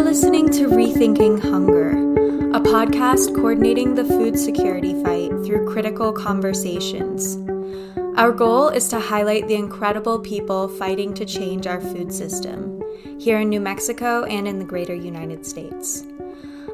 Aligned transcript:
You're 0.00 0.08
listening 0.08 0.48
to 0.52 0.66
Rethinking 0.66 1.42
Hunger, 1.42 1.90
a 2.56 2.60
podcast 2.60 3.34
coordinating 3.36 3.94
the 3.94 4.04
food 4.06 4.38
security 4.38 4.94
fight 5.04 5.28
through 5.44 5.70
critical 5.70 6.10
conversations. 6.10 7.36
Our 8.16 8.32
goal 8.32 8.70
is 8.70 8.88
to 8.88 8.98
highlight 8.98 9.46
the 9.46 9.56
incredible 9.56 10.18
people 10.18 10.68
fighting 10.68 11.12
to 11.12 11.26
change 11.26 11.66
our 11.66 11.82
food 11.82 12.14
system 12.14 12.82
here 13.18 13.40
in 13.40 13.50
New 13.50 13.60
Mexico 13.60 14.24
and 14.24 14.48
in 14.48 14.58
the 14.58 14.64
greater 14.64 14.94
United 14.94 15.44
States. 15.44 16.02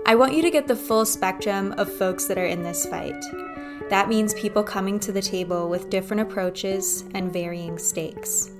I 0.06 0.14
want 0.14 0.34
you 0.34 0.42
to 0.42 0.50
get 0.50 0.68
the 0.68 0.76
full 0.76 1.04
spectrum 1.04 1.74
of 1.78 1.92
folks 1.92 2.26
that 2.26 2.38
are 2.38 2.46
in 2.46 2.62
this 2.62 2.86
fight. 2.86 3.24
That 3.90 4.08
means 4.08 4.34
people 4.34 4.62
coming 4.62 5.00
to 5.00 5.10
the 5.10 5.20
table 5.20 5.68
with 5.68 5.90
different 5.90 6.22
approaches 6.22 7.02
and 7.12 7.32
varying 7.32 7.76
stakes. 7.76 8.52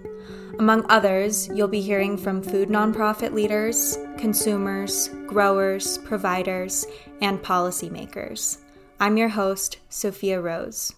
Among 0.59 0.87
others, 0.89 1.49
you'll 1.49 1.69
be 1.69 1.83
hearing 1.83 2.17
from 2.17 2.43
food 2.43 2.71
nonprofit 2.71 3.35
leaders, 3.35 3.99
consumers, 4.17 5.09
growers, 5.27 5.99
providers, 5.99 6.87
and 7.21 7.43
policymakers. 7.43 8.57
I'm 8.99 9.19
your 9.19 9.29
host, 9.29 9.77
Sophia 9.91 10.41
Rose. 10.41 10.95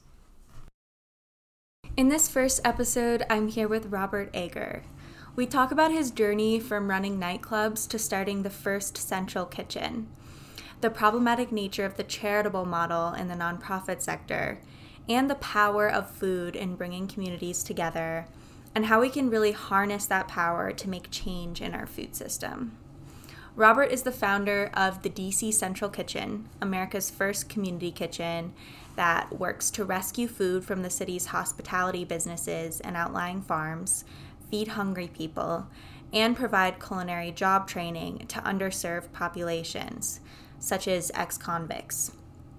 In 1.97 2.09
this 2.09 2.29
first 2.29 2.61
episode, 2.65 3.27
I'm 3.29 3.49
here 3.49 3.67
with 3.67 3.87
Robert 3.87 4.31
Egger. 4.33 4.85
We 5.35 5.45
talk 5.45 5.73
about 5.73 5.91
his 5.91 6.13
journey 6.13 6.61
from 6.61 6.89
running 6.89 7.19
nightclubs 7.19 7.89
to 7.89 7.99
starting 7.99 8.45
the 8.45 8.51
first 8.51 8.97
central 8.97 9.45
kitchen, 9.45 10.07
the 10.83 10.91
problematic 10.91 11.51
nature 11.51 11.85
of 11.85 11.97
the 11.97 12.05
charitable 12.05 12.65
model 12.65 13.13
in 13.13 13.27
the 13.27 13.35
nonprofit 13.35 14.03
sector, 14.03 14.61
and 15.09 15.29
the 15.29 15.35
power 15.35 15.91
of 15.91 16.09
food 16.09 16.55
in 16.55 16.77
bringing 16.77 17.09
communities 17.09 17.65
together 17.65 18.29
and 18.79 18.87
how 18.87 19.01
we 19.01 19.11
can 19.11 19.29
really 19.29 19.51
harness 19.51 20.07
that 20.07 20.29
power 20.29 20.71
to 20.71 20.89
make 20.89 21.11
change 21.11 21.61
in 21.61 21.75
our 21.75 21.85
food 21.85 22.15
system. 22.15 22.79
Robert 23.57 23.91
is 23.91 24.03
the 24.03 24.13
founder 24.13 24.71
of 24.73 25.03
the 25.03 25.11
DC 25.11 25.53
Central 25.53 25.91
Kitchen, 25.91 26.49
America's 26.63 27.11
first 27.11 27.49
community 27.49 27.91
kitchen 27.91 28.53
that 28.95 29.37
works 29.37 29.73
to 29.73 29.85
rescue 29.85 30.29
food 30.29 30.65
from 30.65 30.83
the 30.83 30.91
city's 30.91 31.27
hospitality 31.27 32.05
businesses 32.05 32.79
and 32.79 32.97
outlying 32.97 33.43
farms, 33.43 34.05
feed 34.49 34.69
hungry 34.69 35.09
people, 35.09 35.67
and 36.13 36.37
provide 36.37 36.79
culinary 36.81 37.33
job 37.33 37.67
training 37.67 38.27
to 38.29 38.39
underserved 38.43 39.13
populations, 39.13 40.21
such 40.61 40.87
as 40.87 41.11
ex 41.17 41.37
convicts. 41.37 42.13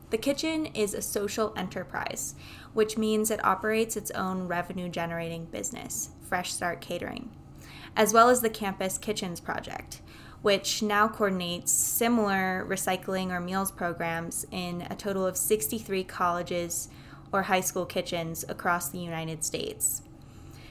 The 0.10 0.18
kitchen 0.18 0.66
is 0.66 0.94
a 0.94 1.02
social 1.02 1.54
enterprise, 1.56 2.36
which 2.80 2.98
means 2.98 3.30
it 3.30 3.44
operates 3.44 3.98
its 3.98 4.10
own 4.12 4.48
revenue 4.48 4.88
generating 4.88 5.44
business, 5.44 6.12
Fresh 6.22 6.54
Start 6.54 6.80
Catering, 6.80 7.30
as 7.94 8.14
well 8.14 8.30
as 8.30 8.40
the 8.40 8.50
Campus 8.50 8.98
Kitchens 8.98 9.42
Project, 9.42 10.00
which 10.42 10.82
now 10.82 11.06
coordinates 11.10 11.74
similar 11.74 12.66
recycling 12.70 13.32
or 13.32 13.42
meals 13.42 13.70
programs 13.70 14.46
in 14.50 14.88
a 14.90 14.96
total 14.96 15.26
of 15.26 15.36
63 15.36 16.06
colleges 16.06 16.88
or 17.34 17.42
high 17.42 17.60
school 17.60 17.86
kitchens 17.86 18.46
across 18.48 18.88
the 18.88 19.00
United 19.00 19.44
States. 19.44 20.04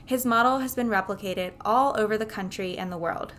His 0.03 0.25
model 0.25 0.61
has 0.61 0.75
been 0.75 0.89
replicated 0.89 1.53
all 1.61 1.95
over 2.01 2.17
the 2.17 2.25
country 2.25 2.79
and 2.79 2.91
the 2.91 2.97
world. 2.97 3.34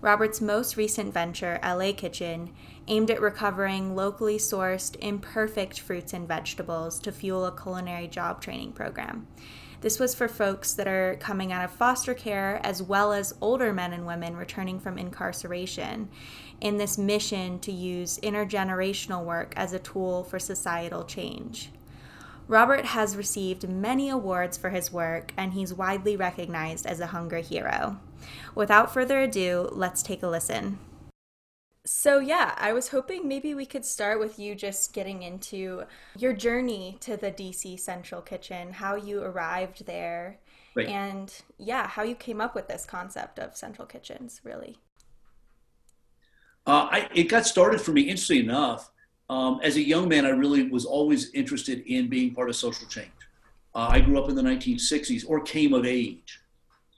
Robert's 0.00 0.40
most 0.40 0.76
recent 0.76 1.14
venture, 1.14 1.60
LA 1.62 1.92
Kitchen, 1.92 2.52
aimed 2.88 3.10
at 3.10 3.20
recovering 3.20 3.94
locally 3.94 4.38
sourced, 4.38 4.96
imperfect 4.96 5.80
fruits 5.80 6.12
and 6.12 6.26
vegetables 6.26 6.98
to 7.00 7.12
fuel 7.12 7.46
a 7.46 7.56
culinary 7.56 8.08
job 8.08 8.40
training 8.40 8.72
program. 8.72 9.26
This 9.82 9.98
was 9.98 10.14
for 10.14 10.28
folks 10.28 10.74
that 10.74 10.86
are 10.86 11.16
coming 11.18 11.52
out 11.52 11.64
of 11.64 11.72
foster 11.72 12.14
care 12.14 12.60
as 12.62 12.82
well 12.82 13.12
as 13.12 13.34
older 13.40 13.72
men 13.72 13.92
and 13.92 14.06
women 14.06 14.36
returning 14.36 14.78
from 14.78 14.96
incarceration 14.96 16.08
in 16.60 16.76
this 16.76 16.96
mission 16.96 17.58
to 17.58 17.72
use 17.72 18.20
intergenerational 18.22 19.24
work 19.24 19.52
as 19.56 19.72
a 19.72 19.80
tool 19.80 20.22
for 20.22 20.38
societal 20.38 21.02
change. 21.02 21.70
Robert 22.46 22.84
has 22.84 23.16
received 23.16 23.68
many 23.68 24.08
awards 24.08 24.56
for 24.56 24.70
his 24.70 24.92
work, 24.92 25.32
and 25.36 25.52
he's 25.52 25.72
widely 25.72 26.16
recognized 26.16 26.86
as 26.86 27.00
a 27.00 27.06
hunger 27.06 27.38
hero. 27.38 27.98
Without 28.54 28.92
further 28.92 29.20
ado, 29.20 29.68
let's 29.72 30.02
take 30.02 30.22
a 30.22 30.28
listen. 30.28 30.78
So, 31.84 32.20
yeah, 32.20 32.54
I 32.58 32.72
was 32.72 32.88
hoping 32.88 33.26
maybe 33.26 33.54
we 33.54 33.66
could 33.66 33.84
start 33.84 34.20
with 34.20 34.38
you 34.38 34.54
just 34.54 34.92
getting 34.92 35.24
into 35.24 35.82
your 36.16 36.32
journey 36.32 36.96
to 37.00 37.16
the 37.16 37.32
DC 37.32 37.80
Central 37.80 38.22
Kitchen, 38.22 38.72
how 38.72 38.94
you 38.94 39.20
arrived 39.20 39.84
there, 39.84 40.38
right. 40.76 40.86
and 40.86 41.34
yeah, 41.58 41.88
how 41.88 42.04
you 42.04 42.14
came 42.14 42.40
up 42.40 42.54
with 42.54 42.68
this 42.68 42.84
concept 42.84 43.40
of 43.40 43.56
central 43.56 43.86
kitchens, 43.86 44.40
really. 44.44 44.78
Uh, 46.64 46.88
I, 46.88 47.08
it 47.12 47.24
got 47.24 47.46
started 47.46 47.80
for 47.80 47.90
me, 47.90 48.02
interestingly 48.02 48.44
enough. 48.44 48.92
Um, 49.28 49.58
as 49.64 49.76
a 49.76 49.82
young 49.82 50.08
man, 50.08 50.24
I 50.24 50.30
really 50.30 50.68
was 50.68 50.84
always 50.84 51.32
interested 51.32 51.82
in 51.86 52.08
being 52.08 52.32
part 52.32 52.48
of 52.48 52.54
social 52.54 52.86
change. 52.86 53.10
Uh, 53.74 53.88
I 53.90 54.00
grew 54.00 54.22
up 54.22 54.28
in 54.28 54.36
the 54.36 54.42
1960s 54.42 55.24
or 55.26 55.40
came 55.40 55.72
of 55.72 55.84
age. 55.84 56.40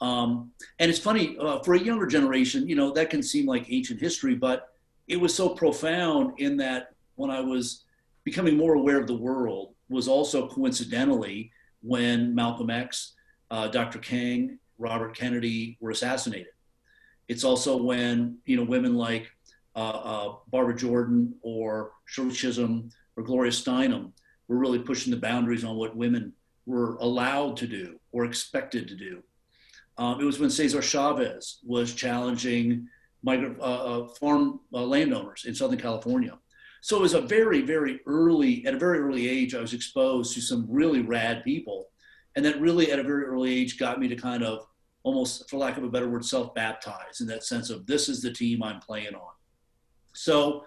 Um, 0.03 0.51
and 0.78 0.91
it's 0.91 0.99
funny, 0.99 1.39
uh, 1.39 1.61
for 1.61 1.72
a 1.72 1.78
younger 1.78 2.05
generation, 2.05 2.69
you 2.69 2.77
know, 2.77 2.91
that 2.93 3.09
can 3.09 3.22
seem 3.22 3.47
like 3.47 3.65
ancient 3.71 3.99
history, 3.99 4.34
but 4.34 4.73
it 5.09 5.20
was 5.20 5.34
so 5.34 5.50
profound 5.50 6.38
in 6.38 6.56
that 6.59 6.88
when 7.16 7.31
I 7.31 7.41
was 7.41 7.84
becoming 8.25 8.56
more 8.56 8.75
aware 8.75 8.98
of 8.98 9.06
the 9.06 9.16
world 9.16 9.75
was 9.88 10.09
also 10.09 10.48
coincidentally 10.48 11.53
when 11.82 12.34
Malcolm 12.34 12.70
X, 12.70 13.12
uh, 13.50 13.69
Dr. 13.69 13.98
King, 13.98 14.59
Robert 14.78 15.16
Kennedy 15.16 15.76
were 15.81 15.91
assassinated. 15.91 16.48
It's 17.28 17.44
also 17.44 17.76
when 17.76 18.38
you 18.44 18.56
know 18.56 18.65
women 18.65 18.94
like 18.94 19.31
uh, 19.76 19.78
uh, 19.78 20.34
Barbara 20.48 20.76
Jordan 20.76 21.34
or 21.42 21.92
Shirley 22.06 22.34
Chisholm 22.34 22.91
or 23.16 23.22
Gloria 23.22 23.53
Steinem 23.53 24.12
were 24.48 24.56
really 24.56 24.78
pushing 24.78 25.10
the 25.10 25.21
boundaries 25.21 25.65
on 25.65 25.76
what 25.76 25.97
women 25.97 26.32
were 26.66 26.97
allowed 26.97 27.56
to 27.59 27.66
do 27.66 27.98
or 28.12 28.25
expected 28.25 28.88
to 28.88 28.97
do. 28.97 29.22
Um, 29.97 30.21
it 30.21 30.25
was 30.25 30.41
when 30.41 30.50
Cesar 30.50 30.82
Chavez 30.82 31.60
was 31.65 31.94
challenging 31.94 32.88
uh, 33.26 33.62
uh, 33.62 34.08
farm 34.08 34.60
uh, 34.72 34.82
landowners 34.82 35.44
in 35.46 35.54
Southern 35.54 35.78
California. 35.78 36.38
So 36.80 36.98
it 36.98 37.02
was 37.02 37.14
a 37.14 37.22
very, 37.22 37.62
very 37.62 38.00
early, 38.06 38.66
at 38.66 38.74
a 38.74 38.78
very 38.78 38.98
early 38.98 39.28
age, 39.28 39.54
I 39.54 39.60
was 39.60 39.72
exposed 39.72 40.34
to 40.34 40.42
some 40.42 40.66
really 40.68 41.00
rad 41.00 41.42
people. 41.42 41.88
And 42.36 42.44
that 42.44 42.60
really, 42.60 42.92
at 42.92 42.98
a 42.98 43.02
very 43.02 43.24
early 43.24 43.54
age, 43.54 43.78
got 43.78 43.98
me 43.98 44.08
to 44.08 44.16
kind 44.16 44.42
of 44.42 44.66
almost, 45.02 45.48
for 45.48 45.56
lack 45.56 45.78
of 45.78 45.84
a 45.84 45.88
better 45.88 46.08
word, 46.08 46.24
self 46.24 46.54
baptize 46.54 47.20
in 47.20 47.26
that 47.28 47.44
sense 47.44 47.70
of 47.70 47.86
this 47.86 48.08
is 48.08 48.20
the 48.20 48.32
team 48.32 48.62
I'm 48.62 48.80
playing 48.80 49.14
on. 49.14 49.32
So, 50.12 50.64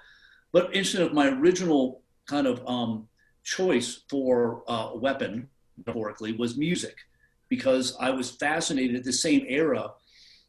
but 0.51 0.73
instead 0.73 1.03
of 1.03 1.13
my 1.13 1.27
original 1.27 2.01
kind 2.25 2.47
of 2.47 2.65
um, 2.67 3.07
choice 3.43 4.01
for 4.09 4.63
uh, 4.67 4.91
weapon, 4.95 5.49
metaphorically, 5.77 6.33
was 6.33 6.57
music, 6.57 6.95
because 7.49 7.95
I 7.99 8.09
was 8.09 8.31
fascinated 8.31 8.95
at 8.95 9.03
the 9.03 9.13
same 9.13 9.45
era 9.47 9.91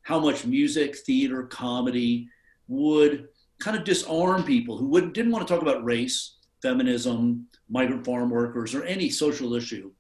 how 0.09 0.19
much 0.19 0.47
music, 0.47 0.97
theater, 0.97 1.43
comedy 1.43 2.27
would 2.67 3.29
kind 3.61 3.77
of 3.77 3.85
disarm 3.85 4.43
people 4.43 4.75
who 4.75 4.87
would, 4.87 5.13
didn't 5.13 5.31
want 5.31 5.47
to 5.47 5.53
talk 5.53 5.61
about 5.61 5.85
race, 5.85 6.37
feminism, 6.63 7.47
migrant 7.69 8.07
farm 8.07 8.31
workers, 8.31 8.75
or 8.75 8.85
any 8.85 9.11
social 9.11 9.53
issue. 9.53 9.93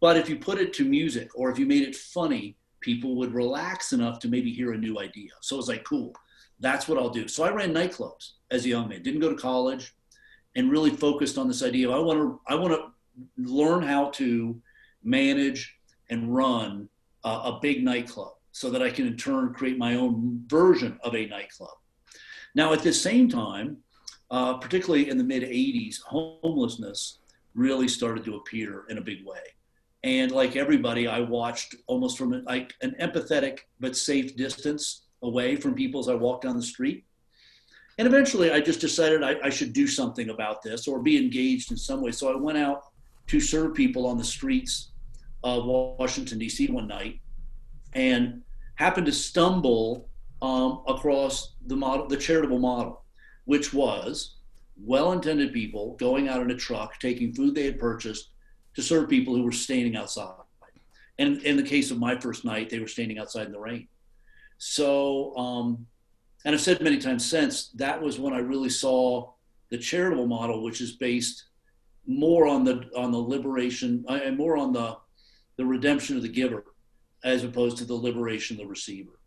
But 0.00 0.16
if 0.16 0.30
you 0.30 0.36
put 0.36 0.56
it 0.56 0.72
to 0.74 0.86
music 0.86 1.28
or 1.34 1.50
if 1.50 1.58
you 1.58 1.66
made 1.66 1.82
it 1.82 1.94
funny, 1.94 2.56
people 2.80 3.16
would 3.16 3.34
relax 3.34 3.92
enough 3.92 4.18
to 4.20 4.28
maybe 4.28 4.50
hear 4.50 4.72
a 4.72 4.78
new 4.78 4.98
idea. 4.98 5.32
So 5.42 5.56
it 5.56 5.58
was 5.58 5.68
like, 5.68 5.84
cool, 5.84 6.14
that's 6.60 6.88
what 6.88 6.96
I'll 6.96 7.10
do. 7.10 7.28
So 7.28 7.44
I 7.44 7.50
ran 7.50 7.74
nightclubs 7.74 8.30
as 8.50 8.64
a 8.64 8.70
young 8.70 8.88
man, 8.88 9.02
didn't 9.02 9.20
go 9.20 9.28
to 9.28 9.36
college, 9.36 9.94
and 10.56 10.70
really 10.70 10.88
focused 10.88 11.36
on 11.36 11.48
this 11.48 11.62
idea 11.62 11.90
of 11.90 11.94
I 11.94 11.98
want 11.98 12.18
to 12.18 12.40
I 12.48 12.54
want 12.54 12.72
to 12.72 12.92
learn 13.36 13.82
how 13.82 14.08
to 14.12 14.58
manage 15.04 15.76
and 16.08 16.34
run 16.34 16.88
a, 17.24 17.28
a 17.28 17.58
big 17.60 17.84
nightclub 17.84 18.39
so 18.52 18.70
that 18.70 18.82
I 18.82 18.90
can 18.90 19.06
in 19.06 19.16
turn 19.16 19.54
create 19.54 19.78
my 19.78 19.94
own 19.94 20.42
version 20.46 20.98
of 21.02 21.14
a 21.14 21.26
nightclub. 21.26 21.76
Now, 22.54 22.72
at 22.72 22.82
the 22.82 22.92
same 22.92 23.28
time, 23.28 23.78
uh, 24.30 24.54
particularly 24.54 25.08
in 25.08 25.18
the 25.18 25.24
mid 25.24 25.42
80s, 25.42 26.00
homelessness 26.02 27.18
really 27.54 27.88
started 27.88 28.24
to 28.24 28.36
appear 28.36 28.84
in 28.88 28.98
a 28.98 29.02
big 29.02 29.24
way. 29.24 29.40
And 30.02 30.32
like 30.32 30.56
everybody, 30.56 31.06
I 31.06 31.20
watched 31.20 31.74
almost 31.86 32.16
from 32.16 32.32
an, 32.32 32.44
like 32.44 32.72
an 32.80 32.94
empathetic 33.00 33.60
but 33.80 33.96
safe 33.96 34.36
distance 34.36 35.02
away 35.22 35.56
from 35.56 35.74
people 35.74 36.00
as 36.00 36.08
I 36.08 36.14
walked 36.14 36.44
down 36.44 36.56
the 36.56 36.62
street. 36.62 37.04
And 37.98 38.08
eventually, 38.08 38.50
I 38.50 38.60
just 38.60 38.80
decided 38.80 39.22
I, 39.22 39.36
I 39.42 39.50
should 39.50 39.72
do 39.72 39.86
something 39.86 40.30
about 40.30 40.62
this 40.62 40.88
or 40.88 41.00
be 41.00 41.18
engaged 41.18 41.70
in 41.70 41.76
some 41.76 42.00
way. 42.00 42.12
So 42.12 42.32
I 42.32 42.40
went 42.40 42.56
out 42.56 42.84
to 43.26 43.40
serve 43.40 43.74
people 43.74 44.06
on 44.06 44.16
the 44.16 44.24
streets 44.24 44.92
of 45.44 45.66
Washington, 45.66 46.38
D.C. 46.38 46.68
one 46.68 46.88
night 46.88 47.20
and 47.94 48.42
happened 48.74 49.06
to 49.06 49.12
stumble 49.12 50.08
um, 50.42 50.82
across 50.86 51.54
the 51.66 51.76
model, 51.76 52.08
the 52.08 52.16
charitable 52.16 52.58
model, 52.58 53.04
which 53.44 53.72
was 53.74 54.36
well-intended 54.82 55.52
people 55.52 55.96
going 55.96 56.28
out 56.28 56.40
in 56.40 56.50
a 56.50 56.56
truck, 56.56 56.98
taking 56.98 57.34
food 57.34 57.54
they 57.54 57.64
had 57.64 57.78
purchased 57.78 58.30
to 58.74 58.82
serve 58.82 59.08
people 59.08 59.34
who 59.34 59.42
were 59.42 59.52
standing 59.52 59.96
outside. 59.96 60.32
And 61.18 61.42
in 61.42 61.56
the 61.56 61.62
case 61.62 61.90
of 61.90 61.98
my 61.98 62.18
first 62.18 62.44
night, 62.44 62.70
they 62.70 62.78
were 62.78 62.88
standing 62.88 63.18
outside 63.18 63.46
in 63.46 63.52
the 63.52 63.60
rain. 63.60 63.88
So 64.56 65.36
um, 65.36 65.86
and 66.44 66.54
I've 66.54 66.60
said 66.60 66.80
many 66.80 66.98
times 66.98 67.28
since 67.28 67.68
that 67.74 68.00
was 68.00 68.18
when 68.18 68.32
I 68.32 68.38
really 68.38 68.70
saw 68.70 69.32
the 69.70 69.78
charitable 69.78 70.26
model, 70.26 70.62
which 70.62 70.80
is 70.80 70.92
based 70.92 71.44
more 72.06 72.46
on 72.46 72.64
the 72.64 72.90
on 72.96 73.12
the 73.12 73.18
liberation 73.18 74.04
and 74.08 74.36
more 74.36 74.56
on 74.56 74.72
the 74.72 74.96
the 75.56 75.64
redemption 75.64 76.16
of 76.16 76.22
the 76.22 76.28
giver 76.28 76.64
as 77.24 77.44
opposed 77.44 77.76
to 77.78 77.84
the 77.84 77.94
liberation 77.94 78.56
of 78.56 78.62
the 78.62 78.70
receiver. 78.70 79.20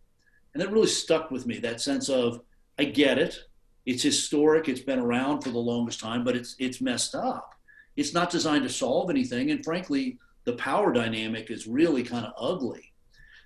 And 0.53 0.61
that 0.61 0.71
really 0.71 0.87
stuck 0.87 1.31
with 1.31 1.45
me, 1.45 1.59
that 1.59 1.81
sense 1.81 2.09
of 2.09 2.41
I 2.77 2.85
get 2.85 3.17
it. 3.17 3.37
It's 3.85 4.03
historic, 4.03 4.69
it's 4.69 4.81
been 4.81 4.99
around 4.99 5.41
for 5.41 5.49
the 5.49 5.59
longest 5.59 5.99
time, 5.99 6.23
but 6.23 6.35
it's 6.35 6.55
it's 6.59 6.81
messed 6.81 7.15
up. 7.15 7.53
It's 7.95 8.13
not 8.13 8.29
designed 8.29 8.63
to 8.63 8.69
solve 8.69 9.09
anything. 9.09 9.51
And 9.51 9.63
frankly, 9.63 10.17
the 10.45 10.53
power 10.53 10.91
dynamic 10.91 11.51
is 11.51 11.67
really 11.67 12.03
kind 12.03 12.25
of 12.25 12.33
ugly. 12.37 12.93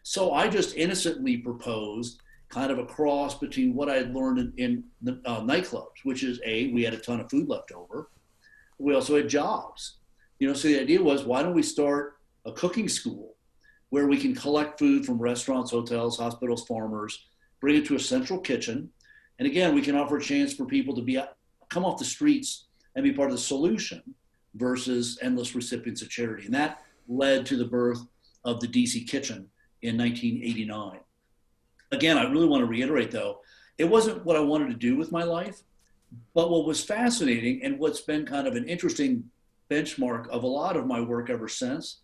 So 0.04 0.34
I 0.34 0.48
just 0.48 0.76
innocently 0.76 1.38
proposed 1.38 2.22
kind 2.50 2.72
of 2.72 2.80
a 2.80 2.86
cross 2.86 3.38
between 3.38 3.74
what 3.74 3.90
I 3.90 3.96
had 3.96 4.16
learned 4.16 4.40
in, 4.40 4.54
in 4.58 4.84
the, 5.02 5.22
uh, 5.26 5.42
nightclubs, 5.42 6.04
which 6.04 6.24
is 6.24 6.40
a 6.46 6.72
we 6.72 6.84
had 6.84 6.94
a 6.94 7.00
ton 7.00 7.20
of 7.20 7.30
food 7.30 7.50
left 7.50 7.72
over. 7.72 8.10
We 8.80 8.94
also 8.94 9.18
had 9.18 9.28
jobs, 9.28 9.98
you 10.40 10.48
know. 10.48 10.54
So 10.54 10.68
the 10.68 10.80
idea 10.80 11.02
was, 11.02 11.24
why 11.24 11.42
don't 11.42 11.56
we 11.56 11.64
start 11.64 12.18
a 12.46 12.52
cooking 12.52 12.88
school 12.88 13.37
where 13.90 14.08
we 14.08 14.18
can 14.18 14.36
collect 14.36 14.80
food 14.80 15.06
from 15.06 15.18
restaurants, 15.18 15.72
hotels, 15.72 16.18
hospitals, 16.18 16.66
farmers, 16.66 17.26
bring 17.62 17.76
it 17.76 17.86
to 17.86 17.96
a 17.96 18.00
central 18.00 18.40
kitchen, 18.40 18.90
and 19.40 19.48
again, 19.48 19.74
we 19.74 19.82
can 19.82 19.96
offer 19.96 20.18
a 20.18 20.22
chance 20.22 20.54
for 20.54 20.66
people 20.66 20.96
to 20.96 21.02
be 21.02 21.20
come 21.70 21.86
off 21.86 22.00
the 22.00 22.06
streets 22.06 22.68
and 22.96 23.04
be 23.04 23.14
part 23.14 23.30
of 23.30 23.36
the 23.36 23.42
solution 23.42 24.02
versus 24.56 25.20
endless 25.22 25.56
recipients 25.56 26.02
of 26.02 26.10
charity, 26.10 26.46
and 26.46 26.54
that 26.54 26.82
led 27.08 27.46
to 27.46 27.58
the 27.58 27.66
birth 27.66 28.00
of 28.44 28.60
the 28.60 28.68
DC 28.68 29.08
Kitchen 29.08 29.48
in 29.82 29.98
1989 29.98 31.00
again, 31.92 32.18
I 32.18 32.24
really 32.24 32.48
want 32.48 32.62
to 32.62 32.66
reiterate 32.66 33.12
though, 33.12 33.42
it 33.78 33.86
wasn't 33.86 34.26
what 34.26 34.36
I 34.36 34.42
wanted 34.42 34.70
to 34.70 34.76
do 34.76 34.98
with 34.98 35.12
my 35.12 35.24
life, 35.24 35.62
but 36.34 36.50
what 36.50 36.66
was 36.66 36.84
fascinating 36.84 37.62
and 37.64 37.80
what's 37.80 38.02
been 38.02 38.26
kind 38.26 38.48
of 38.48 38.56
an 38.56 38.68
interesting 38.68 39.24
benchmark 39.70 40.28
of 40.30 40.44
a 40.44 40.48
lot 40.48 40.78
of 40.78 40.88
my 40.88 41.02
work 41.02 41.30
ever 41.30 41.48
since 41.48 42.00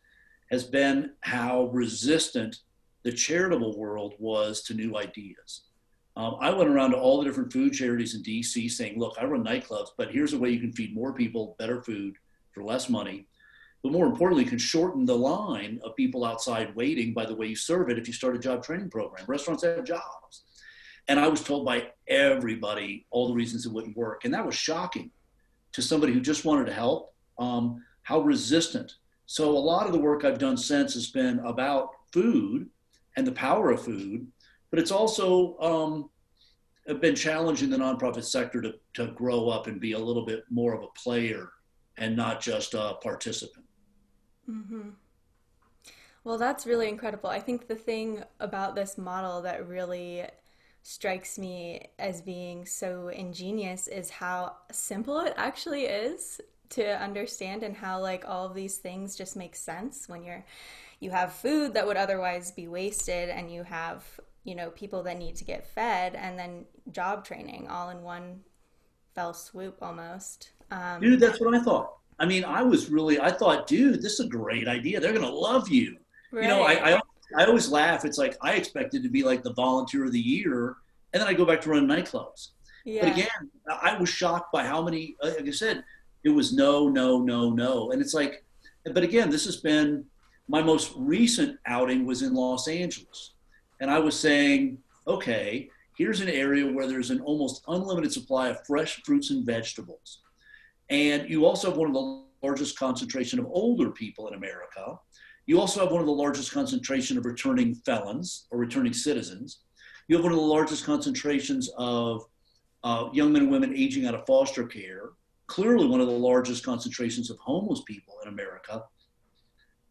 has 0.53 0.63
been 0.63 1.11
how 1.21 1.65
resistant 1.73 2.59
the 3.03 3.11
charitable 3.11 3.77
world 3.77 4.13
was 4.17 4.61
to 4.63 4.73
new 4.73 4.95
ideas. 4.95 5.63
Um, 6.15 6.38
I 6.39 6.51
went 6.51 6.69
around 6.69 6.91
to 6.91 6.97
all 6.97 7.19
the 7.19 7.25
different 7.25 7.51
food 7.51 7.73
charities 7.73 8.15
in 8.15 8.23
DC 8.23 8.71
saying, 8.71 8.97
look, 8.97 9.17
I 9.19 9.25
run 9.25 9.44
nightclubs, 9.44 9.89
but 9.97 10.11
here's 10.11 10.31
a 10.31 10.39
way 10.39 10.51
you 10.51 10.61
can 10.61 10.71
feed 10.71 10.95
more 10.95 11.11
people 11.11 11.55
better 11.59 11.81
food 11.81 12.15
for 12.53 12.63
less 12.63 12.88
money 12.88 13.27
but 13.83 13.91
more 13.91 14.05
importantly, 14.05 14.45
you 14.45 14.50
can 14.50 14.59
shorten 14.59 15.05
the 15.05 15.17
line 15.17 15.79
of 15.83 15.95
people 15.97 16.23
outside 16.23 16.73
waiting 16.73 17.13
by 17.13 17.25
the 17.25 17.35
way 17.35 17.47
you 17.47 17.55
serve 17.55 17.89
it 17.89 18.00
if 18.00 18.07
you 18.07 18.13
start 18.13 18.35
a 18.35 18.39
job 18.39 18.63
training 18.63 18.89
program. 18.89 19.25
Restaurants 19.27 19.63
have 19.63 19.83
jobs. 19.83 20.44
And 21.09 21.19
I 21.19 21.27
was 21.27 21.44
told 21.44 21.65
by 21.65 21.89
everybody 22.07 23.05
all 23.11 23.27
the 23.27 23.33
reasons 23.33 23.65
it 23.65 23.73
wouldn't 23.73 23.97
work. 23.97 24.23
And 24.23 24.33
that 24.33 24.45
was 24.45 24.55
shocking 24.55 25.11
to 25.73 25.81
somebody 25.81 26.13
who 26.13 26.21
just 26.21 26.45
wanted 26.45 26.65
to 26.67 26.73
help, 26.73 27.13
um, 27.38 27.83
how 28.03 28.21
resistant. 28.21 28.94
So 29.25 29.50
a 29.50 29.58
lot 29.58 29.86
of 29.86 29.94
the 29.94 30.00
work 30.00 30.25
I've 30.25 30.40
done 30.40 30.58
since 30.58 30.94
has 30.94 31.08
been 31.08 31.40
about 31.40 31.90
food 32.12 32.70
and 33.16 33.25
the 33.25 33.31
power 33.31 33.72
of 33.72 33.84
food, 33.84 34.28
but 34.70 34.80
it's 34.80 34.92
also 34.92 35.58
um, 35.60 36.10
been 37.00 37.16
challenging 37.16 37.70
the 37.70 37.78
nonprofit 37.78 38.24
sector 38.24 38.62
to, 38.62 38.74
to 38.96 39.08
grow 39.08 39.50
up 39.50 39.68
and 39.68 39.80
be 39.80 39.94
a 39.94 40.00
little 40.00 40.25
bit 40.25 40.44
more 40.50 40.74
of 40.74 40.84
a 40.84 41.00
player 41.00 41.50
and 41.98 42.16
not 42.16 42.42
just 42.42 42.74
a 42.74 42.96
participant. 43.02 43.66
Mm-hmm. 44.50 44.90
Well, 46.24 46.38
that's 46.38 46.66
really 46.66 46.90
incredible. 46.90 47.30
I 47.30 47.40
think 47.40 47.68
the 47.68 47.75
thing 47.75 48.24
about 48.40 48.75
this 48.75 48.98
model 48.98 49.42
that 49.42 49.68
really 49.68 50.25
strikes 50.81 51.38
me 51.38 51.88
as 52.00 52.22
being 52.22 52.66
so 52.66 53.08
ingenious 53.08 53.88
is 53.88 54.10
how 54.10 54.56
simple 54.72 55.20
it 55.20 55.34
actually 55.38 55.84
is 55.84 56.42
to 56.75 57.02
understand 57.02 57.64
and 57.64 57.75
how 57.75 58.00
like 58.00 58.24
all 58.28 58.46
of 58.46 58.56
these 58.56 58.78
things 58.78 59.16
just 59.16 59.36
make 59.36 59.56
sense 59.56 60.08
when 60.08 60.24
you're 60.24 60.46
you 61.00 61.12
have 61.12 61.34
food 61.34 61.74
that 61.74 61.86
would 61.86 61.98
otherwise 61.98 62.52
be 62.52 62.68
wasted 62.68 63.30
and 63.30 63.52
you 63.52 63.64
have 63.64 64.04
you 64.44 64.56
know 64.56 64.70
people 64.72 65.04
that 65.04 65.18
need 65.18 65.36
to 65.36 65.44
get 65.44 65.66
fed 65.66 66.16
and 66.16 66.38
then 66.38 66.66
job 66.92 67.25
training 67.25 67.68
all 67.70 67.90
in 67.90 68.02
one 68.02 68.40
fell 69.14 69.34
swoop 69.34 69.78
almost 69.81 70.52
um, 70.72 71.02
dude 71.02 71.20
that's 71.20 71.40
what 71.40 71.54
i 71.54 71.60
thought 71.60 71.94
I 72.20 72.25
mean, 72.25 72.46
I 72.46 72.62
was 72.62 72.90
really, 72.90 73.20
I 73.20 73.31
thought, 73.31 73.68
dude, 73.68 74.02
this 74.02 74.14
is 74.14 74.22
a 74.22 74.30
great 74.30 74.68
idea. 74.68 75.00
They're 75.00 75.14
to 75.14 75.30
love 75.30 75.70
you. 75.70 75.98
Right. 76.31 76.44
You 76.44 76.48
know, 76.48 76.64
I, 76.64 76.96
I, 76.96 77.02
I 77.38 77.46
always 77.46 77.70
laugh. 77.70 78.06
It's 78.06 78.18
like, 78.18 78.38
I 78.42 78.54
expected 78.54 79.04
to 79.04 79.10
be 79.10 79.24
like 79.24 79.44
the 79.44 79.54
volunteer 79.54 80.06
of 80.06 80.12
the 80.12 80.20
year. 80.20 80.75
And 81.14 81.22
then 81.22 81.28
I 81.28 81.34
go 81.34 81.46
back 81.46 81.62
to 81.62 81.70
run 81.70 81.88
nightclubs. 81.88 82.50
Yeah. 82.86 83.04
But 83.04 83.14
again, 83.14 83.52
I 83.70 83.98
was 83.98 84.10
shocked 84.10 84.52
by 84.52 84.66
how 84.66 84.81
many, 84.81 85.16
like 85.22 85.48
I 85.48 85.52
said, 85.52 85.84
it 86.24 86.30
was 86.30 86.54
no, 86.54 86.88
no, 86.88 87.20
no, 87.20 87.50
no. 87.50 87.92
And 87.92 88.02
it's 88.02 88.14
like, 88.14 88.44
but 88.86 89.04
again, 89.04 89.30
this 89.30 89.46
has 89.46 89.58
been 89.58 90.06
my 90.48 90.62
most 90.62 90.94
recent 90.98 91.58
outing 91.66 92.06
was 92.06 92.22
in 92.22 92.34
Los 92.34 92.68
Angeles. 92.68 93.34
And 93.80 93.90
I 93.90 94.00
was 94.00 94.20
saying, 94.20 94.78
okay, 95.08 95.70
here's 95.98 96.22
an 96.22 96.30
area 96.30 96.72
where 96.72 96.88
there's 96.88 97.12
an 97.12 97.22
almost 97.22 97.64
unlimited 97.68 98.12
supply 98.12 98.50
of 98.50 98.66
fresh 98.66 99.02
fruits 99.04 99.30
and 99.30 99.46
vegetables. 99.46 100.22
And 100.90 101.30
you 101.30 101.46
also 101.46 101.70
have 101.70 101.78
one 101.78 101.88
of 101.88 101.94
the 101.94 102.24
largest 102.44 102.78
concentration 102.78 103.40
of 103.40 103.46
older 103.46 103.92
people 103.92 104.28
in 104.28 104.34
America. 104.34 104.98
You 105.46 105.60
also 105.60 105.81
have 105.81 105.92
one 105.92 106.02
of 106.02 106.08
the 106.08 106.14
largest 106.14 106.52
concentration 106.52 107.18
of 107.18 107.25
returning 107.25 107.75
felons 107.75 108.48
or 108.52 108.58
returning 108.58 108.94
citizens. 108.94 109.60
You 110.08 110.16
have 110.18 110.24
one 110.24 110.34
of 110.34 110.40
the 110.40 110.46
largest 110.46 110.86
concentrations 110.86 111.70
of 111.78 112.25
uh, 112.84 113.10
young 113.14 113.31
men 113.31 113.44
and 113.44 113.52
women 113.52 113.74
aging 113.75 114.06
out 114.06 114.16
of 114.16 114.25
foster 114.25 114.66
care. 114.66 115.12
Clearly, 115.48 115.88
one 115.88 116.01
of 116.01 116.07
the 116.07 116.13
largest 116.13 116.66
concentrations 116.66 117.30
of 117.30 117.38
homeless 117.40 117.81
people 117.86 118.16
in 118.24 118.30
America. 118.30 118.84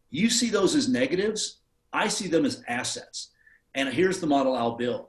You 0.09 0.29
see 0.29 0.49
those 0.49 0.75
as 0.75 0.89
negatives. 0.89 1.61
I 1.91 2.07
see 2.07 2.27
them 2.27 2.45
as 2.45 2.63
assets. 2.67 3.31
And 3.75 3.89
here's 3.89 4.19
the 4.19 4.27
model 4.27 4.55
I'll 4.55 4.75
build. 4.75 5.07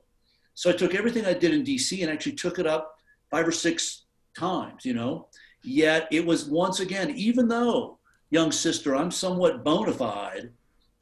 So 0.54 0.70
I 0.70 0.74
took 0.74 0.94
everything 0.94 1.26
I 1.26 1.34
did 1.34 1.52
in 1.52 1.64
DC 1.64 2.02
and 2.02 2.10
actually 2.10 2.32
took 2.36 2.58
it 2.58 2.66
up 2.66 2.94
five 3.30 3.46
or 3.46 3.52
six 3.52 4.04
times, 4.38 4.84
you 4.84 4.94
know. 4.94 5.28
Yet 5.62 6.08
it 6.12 6.24
was 6.24 6.44
once 6.44 6.80
again, 6.80 7.10
even 7.10 7.48
though, 7.48 7.98
young 8.30 8.52
sister, 8.52 8.94
I'm 8.94 9.10
somewhat 9.10 9.64
bona 9.64 9.92
fide, 9.92 10.52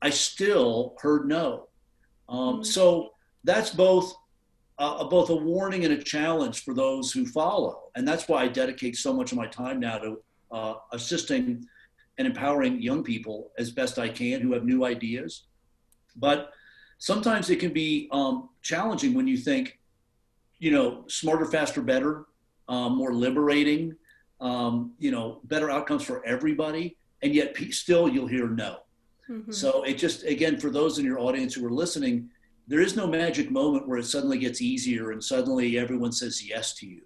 I 0.00 0.10
still 0.10 0.94
heard 1.00 1.28
no. 1.28 1.68
Um, 2.28 2.38
mm-hmm. 2.38 2.62
So 2.62 3.10
that's 3.44 3.70
both 3.70 4.14
uh, 4.82 5.04
both 5.04 5.30
a 5.30 5.36
warning 5.36 5.84
and 5.84 5.94
a 5.94 6.02
challenge 6.02 6.64
for 6.64 6.74
those 6.74 7.12
who 7.12 7.24
follow, 7.24 7.90
and 7.94 8.06
that's 8.06 8.26
why 8.26 8.42
I 8.42 8.48
dedicate 8.48 8.96
so 8.96 9.12
much 9.12 9.30
of 9.30 9.38
my 9.38 9.46
time 9.46 9.78
now 9.78 9.98
to 9.98 10.22
uh, 10.50 10.74
assisting 10.90 11.64
and 12.18 12.26
empowering 12.26 12.82
young 12.82 13.04
people 13.04 13.52
as 13.58 13.70
best 13.70 13.98
I 13.98 14.08
can 14.08 14.40
who 14.40 14.52
have 14.52 14.64
new 14.64 14.84
ideas. 14.84 15.44
But 16.16 16.50
sometimes 16.98 17.48
it 17.48 17.60
can 17.60 17.72
be 17.72 18.08
um, 18.10 18.48
challenging 18.60 19.14
when 19.14 19.28
you 19.28 19.36
think, 19.36 19.78
you 20.58 20.72
know, 20.72 21.04
smarter, 21.06 21.46
faster, 21.46 21.80
better, 21.80 22.26
um, 22.68 22.96
more 22.96 23.14
liberating, 23.14 23.94
um, 24.40 24.92
you 24.98 25.12
know, 25.12 25.40
better 25.44 25.70
outcomes 25.70 26.02
for 26.02 26.26
everybody, 26.26 26.96
and 27.22 27.32
yet 27.34 27.56
still 27.70 28.08
you'll 28.08 28.26
hear 28.26 28.48
no. 28.48 28.78
Mm-hmm. 29.30 29.52
So 29.52 29.84
it 29.84 29.94
just 29.94 30.24
again 30.24 30.58
for 30.58 30.70
those 30.70 30.98
in 30.98 31.04
your 31.04 31.20
audience 31.20 31.54
who 31.54 31.64
are 31.64 31.70
listening, 31.70 32.30
there 32.66 32.80
is 32.80 32.96
no 32.96 33.06
magic 33.06 33.50
moment 33.50 33.88
where 33.88 33.98
it 33.98 34.06
suddenly 34.06 34.38
gets 34.38 34.60
easier 34.60 35.10
and 35.10 35.22
suddenly 35.22 35.78
everyone 35.78 36.12
says 36.12 36.46
yes 36.46 36.74
to 36.74 36.86
you. 36.86 37.02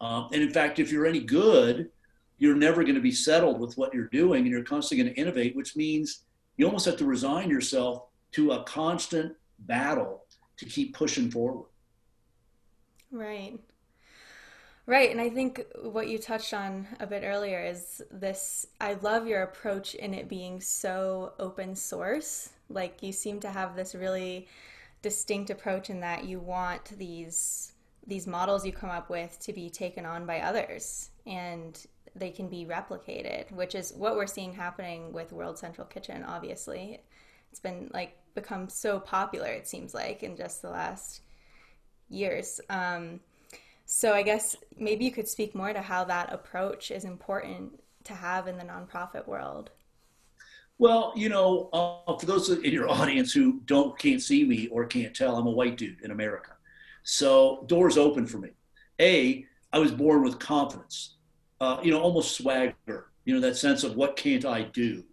Um, 0.00 0.28
and 0.32 0.42
in 0.42 0.50
fact, 0.50 0.78
if 0.78 0.90
you're 0.90 1.06
any 1.06 1.20
good, 1.20 1.90
you're 2.38 2.56
never 2.56 2.82
going 2.82 2.96
to 2.96 3.00
be 3.00 3.12
settled 3.12 3.60
with 3.60 3.76
what 3.76 3.94
you're 3.94 4.08
doing, 4.08 4.42
and 4.42 4.50
you're 4.50 4.64
constantly 4.64 5.04
going 5.04 5.14
to 5.14 5.20
innovate, 5.20 5.54
which 5.54 5.76
means 5.76 6.24
you 6.56 6.66
almost 6.66 6.86
have 6.86 6.96
to 6.96 7.04
resign 7.04 7.48
yourself 7.48 8.06
to 8.32 8.52
a 8.52 8.64
constant 8.64 9.36
battle 9.60 10.24
to 10.56 10.64
keep 10.64 10.94
pushing 10.94 11.30
forward. 11.30 11.68
Right. 13.12 13.58
Right. 14.86 15.12
And 15.12 15.20
I 15.20 15.28
think 15.30 15.64
what 15.82 16.08
you 16.08 16.18
touched 16.18 16.52
on 16.52 16.88
a 16.98 17.06
bit 17.06 17.22
earlier 17.24 17.64
is 17.64 18.02
this 18.10 18.66
I 18.80 18.94
love 18.94 19.28
your 19.28 19.42
approach 19.42 19.94
in 19.94 20.12
it 20.12 20.28
being 20.28 20.60
so 20.60 21.34
open 21.38 21.76
source. 21.76 22.50
Like 22.68 23.02
you 23.02 23.12
seem 23.12 23.38
to 23.40 23.50
have 23.50 23.76
this 23.76 23.94
really 23.94 24.48
distinct 25.02 25.50
approach 25.50 25.90
in 25.90 26.00
that 26.00 26.24
you 26.24 26.40
want 26.40 26.96
these 26.96 27.72
these 28.06 28.26
models 28.26 28.66
you 28.66 28.72
come 28.72 28.90
up 28.90 29.10
with 29.10 29.38
to 29.40 29.52
be 29.52 29.70
taken 29.70 30.04
on 30.04 30.26
by 30.26 30.40
others 30.40 31.10
and 31.26 31.86
they 32.14 32.30
can 32.30 32.48
be 32.48 32.66
replicated, 32.66 33.50
which 33.52 33.74
is 33.74 33.92
what 33.92 34.16
we're 34.16 34.26
seeing 34.26 34.52
happening 34.52 35.12
with 35.12 35.32
World 35.32 35.58
Central 35.58 35.86
Kitchen, 35.86 36.24
obviously. 36.24 37.00
It's 37.50 37.60
been 37.60 37.90
like 37.92 38.16
become 38.34 38.68
so 38.68 38.98
popular, 38.98 39.48
it 39.48 39.68
seems 39.68 39.94
like, 39.94 40.22
in 40.22 40.36
just 40.36 40.62
the 40.62 40.70
last 40.70 41.22
years. 42.08 42.60
Um, 42.68 43.20
so 43.86 44.14
I 44.14 44.22
guess 44.22 44.56
maybe 44.76 45.04
you 45.04 45.10
could 45.10 45.28
speak 45.28 45.54
more 45.54 45.72
to 45.72 45.80
how 45.80 46.04
that 46.04 46.32
approach 46.32 46.90
is 46.90 47.04
important 47.04 47.80
to 48.04 48.14
have 48.14 48.48
in 48.48 48.58
the 48.58 48.64
nonprofit 48.64 49.26
world. 49.26 49.70
Well, 50.78 51.12
you 51.14 51.28
know, 51.28 51.68
uh, 51.72 52.16
for 52.16 52.26
those 52.26 52.50
in 52.50 52.72
your 52.72 52.88
audience 52.88 53.32
who 53.32 53.60
don't 53.66 53.96
can't 53.98 54.20
see 54.20 54.44
me 54.44 54.68
or 54.68 54.84
can't 54.86 55.14
tell, 55.14 55.36
I'm 55.36 55.46
a 55.46 55.50
white 55.50 55.76
dude 55.76 56.00
in 56.02 56.10
America. 56.10 56.52
So 57.04 57.64
doors 57.66 57.96
open 57.96 58.26
for 58.26 58.38
me. 58.38 58.50
A, 59.00 59.44
I 59.72 59.78
was 59.78 59.92
born 59.92 60.22
with 60.22 60.38
confidence, 60.38 61.16
uh, 61.60 61.78
you 61.82 61.90
know, 61.90 62.00
almost 62.00 62.36
swagger, 62.36 63.10
you 63.24 63.34
know, 63.34 63.40
that 63.40 63.56
sense 63.56 63.84
of 63.84 63.96
what 63.96 64.16
can't 64.16 64.44
I 64.44 64.62
do? 64.62 65.04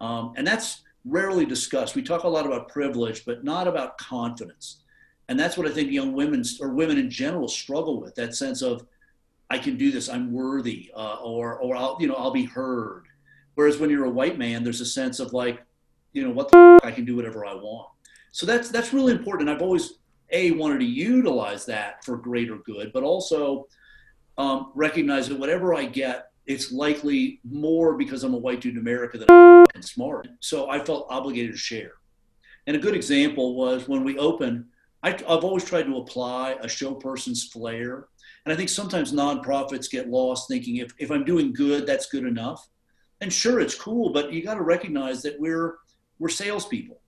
Um, 0.00 0.32
and 0.36 0.46
that's 0.46 0.82
rarely 1.04 1.44
discussed. 1.44 1.94
We 1.94 2.02
talk 2.02 2.24
a 2.24 2.28
lot 2.28 2.46
about 2.46 2.68
privilege, 2.68 3.24
but 3.24 3.44
not 3.44 3.68
about 3.68 3.98
confidence. 3.98 4.82
And 5.28 5.38
that's 5.38 5.56
what 5.56 5.66
I 5.66 5.70
think 5.70 5.90
young 5.90 6.12
women 6.12 6.42
or 6.60 6.70
women 6.70 6.98
in 6.98 7.10
general 7.10 7.48
struggle 7.48 8.00
with 8.00 8.14
that 8.16 8.34
sense 8.34 8.62
of, 8.62 8.86
I 9.50 9.58
can 9.58 9.76
do 9.76 9.90
this, 9.90 10.08
I'm 10.08 10.32
worthy, 10.32 10.90
uh, 10.96 11.16
or, 11.22 11.58
or 11.58 11.76
I'll, 11.76 11.96
you 12.00 12.06
know, 12.06 12.14
I'll 12.14 12.30
be 12.30 12.44
heard. 12.44 13.04
Whereas 13.54 13.78
when 13.78 13.90
you're 13.90 14.04
a 14.04 14.10
white 14.10 14.38
man, 14.38 14.64
there's 14.64 14.80
a 14.80 14.86
sense 14.86 15.20
of 15.20 15.32
like, 15.32 15.62
you 16.12 16.22
know, 16.22 16.30
what 16.30 16.50
the 16.50 16.78
f- 16.82 16.86
I 16.86 16.90
can 16.90 17.04
do 17.04 17.16
whatever 17.16 17.44
I 17.44 17.54
want. 17.54 17.88
So 18.32 18.46
that's, 18.46 18.70
that's 18.70 18.92
really 18.92 19.12
important. 19.12 19.48
And 19.48 19.56
I've 19.56 19.62
always, 19.62 19.94
A, 20.30 20.52
wanted 20.52 20.78
to 20.80 20.86
utilize 20.86 21.66
that 21.66 22.04
for 22.04 22.16
greater 22.16 22.56
good, 22.58 22.92
but 22.92 23.02
also 23.02 23.66
um, 24.38 24.72
recognize 24.74 25.28
that 25.28 25.38
whatever 25.38 25.74
I 25.74 25.84
get, 25.84 26.30
it's 26.46 26.72
likely 26.72 27.40
more 27.44 27.94
because 27.94 28.24
I'm 28.24 28.34
a 28.34 28.38
white 28.38 28.60
dude 28.60 28.74
in 28.74 28.80
America 28.80 29.18
than 29.18 29.28
I'm 29.30 29.82
smart. 29.82 30.28
So 30.40 30.68
I 30.70 30.82
felt 30.82 31.06
obligated 31.10 31.52
to 31.52 31.58
share. 31.58 31.92
And 32.66 32.76
a 32.76 32.80
good 32.80 32.94
example 32.94 33.54
was 33.54 33.88
when 33.88 34.04
we 34.04 34.18
opened, 34.18 34.64
I, 35.02 35.10
have 35.10 35.44
always 35.44 35.64
tried 35.64 35.84
to 35.84 35.96
apply 35.98 36.56
a 36.60 36.68
show 36.68 36.94
person's 36.94 37.44
flair. 37.44 38.06
And 38.44 38.52
I 38.52 38.56
think 38.56 38.68
sometimes 38.68 39.12
nonprofits 39.12 39.90
get 39.90 40.08
lost 40.08 40.48
thinking 40.48 40.76
if, 40.76 40.92
if 40.98 41.10
I'm 41.10 41.24
doing 41.24 41.52
good, 41.52 41.86
that's 41.86 42.06
good 42.06 42.24
enough. 42.24 42.68
And 43.22 43.32
sure, 43.32 43.60
it's 43.60 43.76
cool, 43.76 44.10
but 44.10 44.32
you 44.32 44.42
got 44.42 44.54
to 44.54 44.62
recognize 44.62 45.22
that 45.22 45.38
we're 45.40 45.76
we're 46.18 46.28
salespeople, 46.28 47.00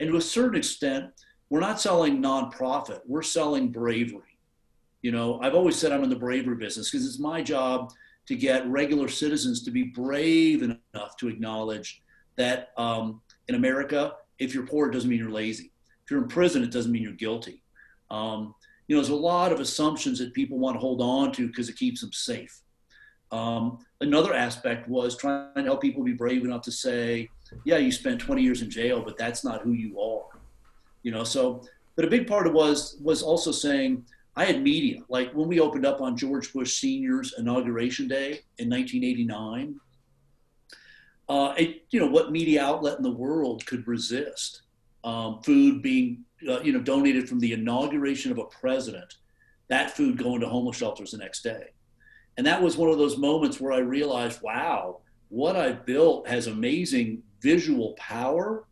and 0.00 0.10
to 0.10 0.16
a 0.16 0.20
certain 0.20 0.56
extent, 0.56 1.06
we're 1.48 1.60
not 1.60 1.80
selling 1.80 2.20
nonprofit. 2.20 3.00
We're 3.06 3.22
selling 3.22 3.70
bravery. 3.70 4.36
You 5.02 5.12
know, 5.12 5.40
I've 5.40 5.54
always 5.54 5.76
said 5.76 5.92
I'm 5.92 6.02
in 6.02 6.10
the 6.10 6.16
bravery 6.16 6.56
business 6.56 6.90
because 6.90 7.06
it's 7.06 7.20
my 7.20 7.40
job 7.40 7.92
to 8.26 8.34
get 8.34 8.68
regular 8.68 9.08
citizens 9.08 9.62
to 9.62 9.70
be 9.70 9.84
brave 9.84 10.62
enough 10.62 11.16
to 11.18 11.28
acknowledge 11.28 12.02
that 12.36 12.72
um, 12.76 13.20
in 13.46 13.54
America, 13.54 14.14
if 14.40 14.52
you're 14.52 14.66
poor, 14.66 14.88
it 14.88 14.92
doesn't 14.92 15.08
mean 15.08 15.20
you're 15.20 15.30
lazy. 15.30 15.72
If 16.04 16.10
you're 16.10 16.22
in 16.22 16.28
prison, 16.28 16.64
it 16.64 16.72
doesn't 16.72 16.90
mean 16.90 17.02
you're 17.02 17.12
guilty. 17.12 17.62
Um, 18.10 18.56
you 18.88 18.96
know, 18.96 19.02
there's 19.02 19.10
a 19.10 19.14
lot 19.14 19.52
of 19.52 19.60
assumptions 19.60 20.18
that 20.18 20.34
people 20.34 20.58
want 20.58 20.74
to 20.74 20.80
hold 20.80 21.00
on 21.00 21.30
to 21.32 21.46
because 21.46 21.68
it 21.68 21.76
keeps 21.76 22.00
them 22.00 22.12
safe. 22.12 22.60
Um, 23.32 23.78
another 24.00 24.34
aspect 24.34 24.88
was 24.88 25.16
trying 25.16 25.54
to 25.54 25.62
help 25.62 25.80
people 25.80 26.02
be 26.02 26.12
brave 26.12 26.44
enough 26.44 26.62
to 26.62 26.72
say, 26.72 27.28
yeah, 27.64 27.78
you 27.78 27.92
spent 27.92 28.20
20 28.20 28.42
years 28.42 28.62
in 28.62 28.70
jail, 28.70 29.02
but 29.02 29.16
that's 29.16 29.44
not 29.44 29.62
who 29.62 29.72
you 29.72 30.00
are. 30.00 30.40
You 31.02 31.12
know, 31.12 31.24
so, 31.24 31.62
but 31.96 32.04
a 32.04 32.08
big 32.08 32.26
part 32.26 32.46
of 32.46 32.52
was 32.52 32.96
was 33.02 33.22
also 33.22 33.52
saying 33.52 34.04
I 34.36 34.44
had 34.44 34.62
media. 34.62 35.02
Like 35.08 35.32
when 35.32 35.48
we 35.48 35.60
opened 35.60 35.86
up 35.86 36.00
on 36.00 36.16
George 36.16 36.52
Bush 36.52 36.80
Senior's 36.80 37.34
inauguration 37.38 38.08
day 38.08 38.40
in 38.58 38.70
1989, 38.70 39.80
uh, 41.28 41.54
it, 41.56 41.84
you 41.90 42.00
know, 42.00 42.06
what 42.06 42.32
media 42.32 42.62
outlet 42.62 42.96
in 42.96 43.02
the 43.02 43.10
world 43.10 43.64
could 43.66 43.86
resist 43.86 44.62
um, 45.04 45.40
food 45.42 45.82
being, 45.82 46.24
uh, 46.48 46.60
you 46.60 46.72
know, 46.72 46.80
donated 46.80 47.28
from 47.28 47.40
the 47.40 47.52
inauguration 47.52 48.32
of 48.32 48.38
a 48.38 48.44
president, 48.44 49.14
that 49.68 49.90
food 49.96 50.18
going 50.18 50.40
to 50.40 50.48
homeless 50.48 50.76
shelters 50.76 51.12
the 51.12 51.18
next 51.18 51.42
day. 51.42 51.68
And 52.40 52.46
that 52.46 52.62
was 52.62 52.78
one 52.78 52.88
of 52.88 52.96
those 52.96 53.18
moments 53.18 53.60
where 53.60 53.74
I 53.74 53.80
realized, 53.80 54.40
wow, 54.40 55.00
what 55.28 55.56
I've 55.56 55.84
built 55.84 56.26
has 56.26 56.46
amazing 56.46 57.22
visual 57.42 57.92
power. 57.98 58.64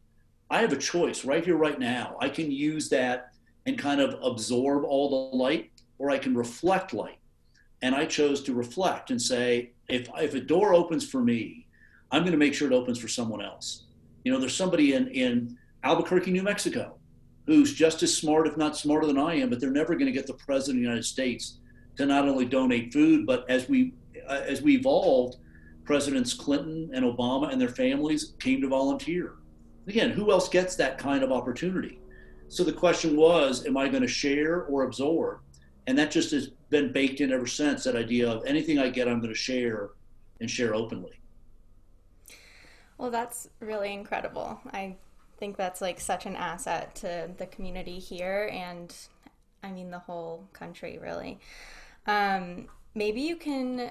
I 0.49 0.63
have 0.63 0.73
a 0.73 0.79
choice 0.79 1.27
right 1.27 1.45
here, 1.45 1.59
right 1.59 1.79
now. 1.79 2.17
I 2.19 2.31
can 2.31 2.51
use 2.51 2.89
that 2.89 3.35
and 3.67 3.77
kind 3.77 4.01
of 4.01 4.19
absorb 4.23 4.85
all 4.85 5.11
the 5.31 5.37
light, 5.37 5.71
or 5.99 6.09
I 6.09 6.17
can 6.17 6.35
reflect 6.35 6.95
light. 6.95 7.19
And 7.83 7.95
I 7.95 8.07
chose 8.07 8.43
to 8.45 8.55
reflect 8.55 9.11
and 9.11 9.21
say, 9.21 9.73
if, 9.91 10.09
if 10.17 10.33
a 10.33 10.41
door 10.41 10.73
opens 10.73 11.07
for 11.07 11.21
me, 11.21 11.67
I'm 12.11 12.23
going 12.23 12.33
to 12.33 12.39
make 12.39 12.55
sure 12.55 12.73
it 12.73 12.75
opens 12.75 12.99
for 12.99 13.09
someone 13.09 13.45
else. 13.45 13.85
You 14.25 14.33
know, 14.33 14.41
there's 14.41 14.57
somebody 14.57 14.95
in, 14.95 15.09
in 15.09 15.59
Albuquerque, 15.85 16.31
New 16.31 16.43
Mexico, 16.43 16.97
who's 17.45 17.75
just 17.75 18.03
as 18.03 18.17
smart, 18.17 18.47
if 18.47 18.57
not 18.57 18.79
smarter 18.79 19.07
than 19.07 19.19
I 19.19 19.35
am, 19.35 19.51
but 19.51 19.61
they're 19.61 19.71
never 19.71 19.93
going 19.95 20.07
to 20.07 20.13
get 20.13 20.27
the 20.27 20.33
president 20.33 20.79
of 20.79 20.81
the 20.81 20.89
United 20.89 21.05
States 21.05 21.59
to 21.99 22.07
not 22.07 22.29
only 22.29 22.45
donate 22.45 22.93
food, 22.93 23.27
but 23.27 23.45
as 23.51 23.69
we 23.69 23.93
uh, 24.27 24.43
as 24.47 24.63
we 24.63 24.77
evolved, 24.77 25.37
Presidents 25.85 26.33
Clinton 26.33 26.91
and 26.95 27.05
Obama 27.05 27.53
and 27.53 27.61
their 27.61 27.69
families 27.69 28.35
came 28.39 28.61
to 28.61 28.69
volunteer. 28.69 29.35
Again, 29.87 30.11
who 30.11 30.31
else 30.31 30.49
gets 30.49 30.77
that 30.77 30.99
kind 30.99 31.23
of 31.23 31.33
opportunity? 31.33 32.01
So 32.49 32.63
the 32.63 32.73
question 32.73 33.17
was, 33.17 33.67
am 33.67 33.77
I 33.77 33.89
going 33.89 34.03
to 34.03 34.09
share 34.09 34.65
or 34.65 34.85
absorb? 34.85 35.41
And 35.87 35.99
that 35.99 36.11
just 36.11 36.31
has 36.33 36.49
been 36.71 36.93
baked 36.93 37.21
in 37.21 37.33
ever 37.33 37.47
since. 37.47 37.85
That 37.85 37.97
idea 37.97 38.31
of 38.31 38.45
anything 38.45 38.79
I 38.79 38.91
get, 38.91 39.09
I'm 39.09 39.21
going 39.21 39.33
to 39.33 39.39
share 39.39 39.91
and 40.41 40.51
share 40.51 40.75
openly. 40.75 41.21
Well, 42.99 43.11
that's 43.11 43.49
really 43.61 43.93
incredible. 43.93 44.61
I 44.73 44.97
think 45.39 45.57
that's 45.57 45.81
like 45.81 46.01
such 46.01 46.27
an 46.27 46.37
asset 46.37 46.95
to 46.97 47.31
the 47.39 47.47
community 47.47 47.99
here 47.99 48.51
and 48.53 48.95
I 49.63 49.73
mean 49.73 49.91
the 49.91 49.99
whole 49.99 50.45
country, 50.53 50.99
really. 51.01 51.39
Um, 52.09 52.69
maybe 52.95 53.21
you 53.21 53.37
can 53.37 53.91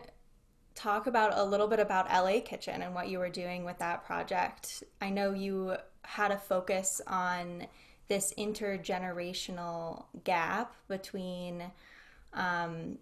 talk 0.74 1.06
about 1.06 1.38
a 1.38 1.44
little 1.44 1.68
bit 1.68 1.80
about 1.80 2.10
LA 2.10 2.42
Kitchen 2.44 2.82
and 2.82 2.94
what 2.94 3.08
you 3.08 3.20
were 3.20 3.30
doing 3.30 3.64
with 3.64 3.78
that 3.78 4.06
project. 4.06 4.84
I 5.02 5.12
know 5.12 5.34
you 5.34 5.78
had 6.02 6.32
a 6.32 6.38
focus 6.38 7.00
on 7.06 7.68
this 8.08 8.34
intergenerational 8.38 10.06
gap 10.24 10.76
between, 10.88 11.64
um, 12.34 12.98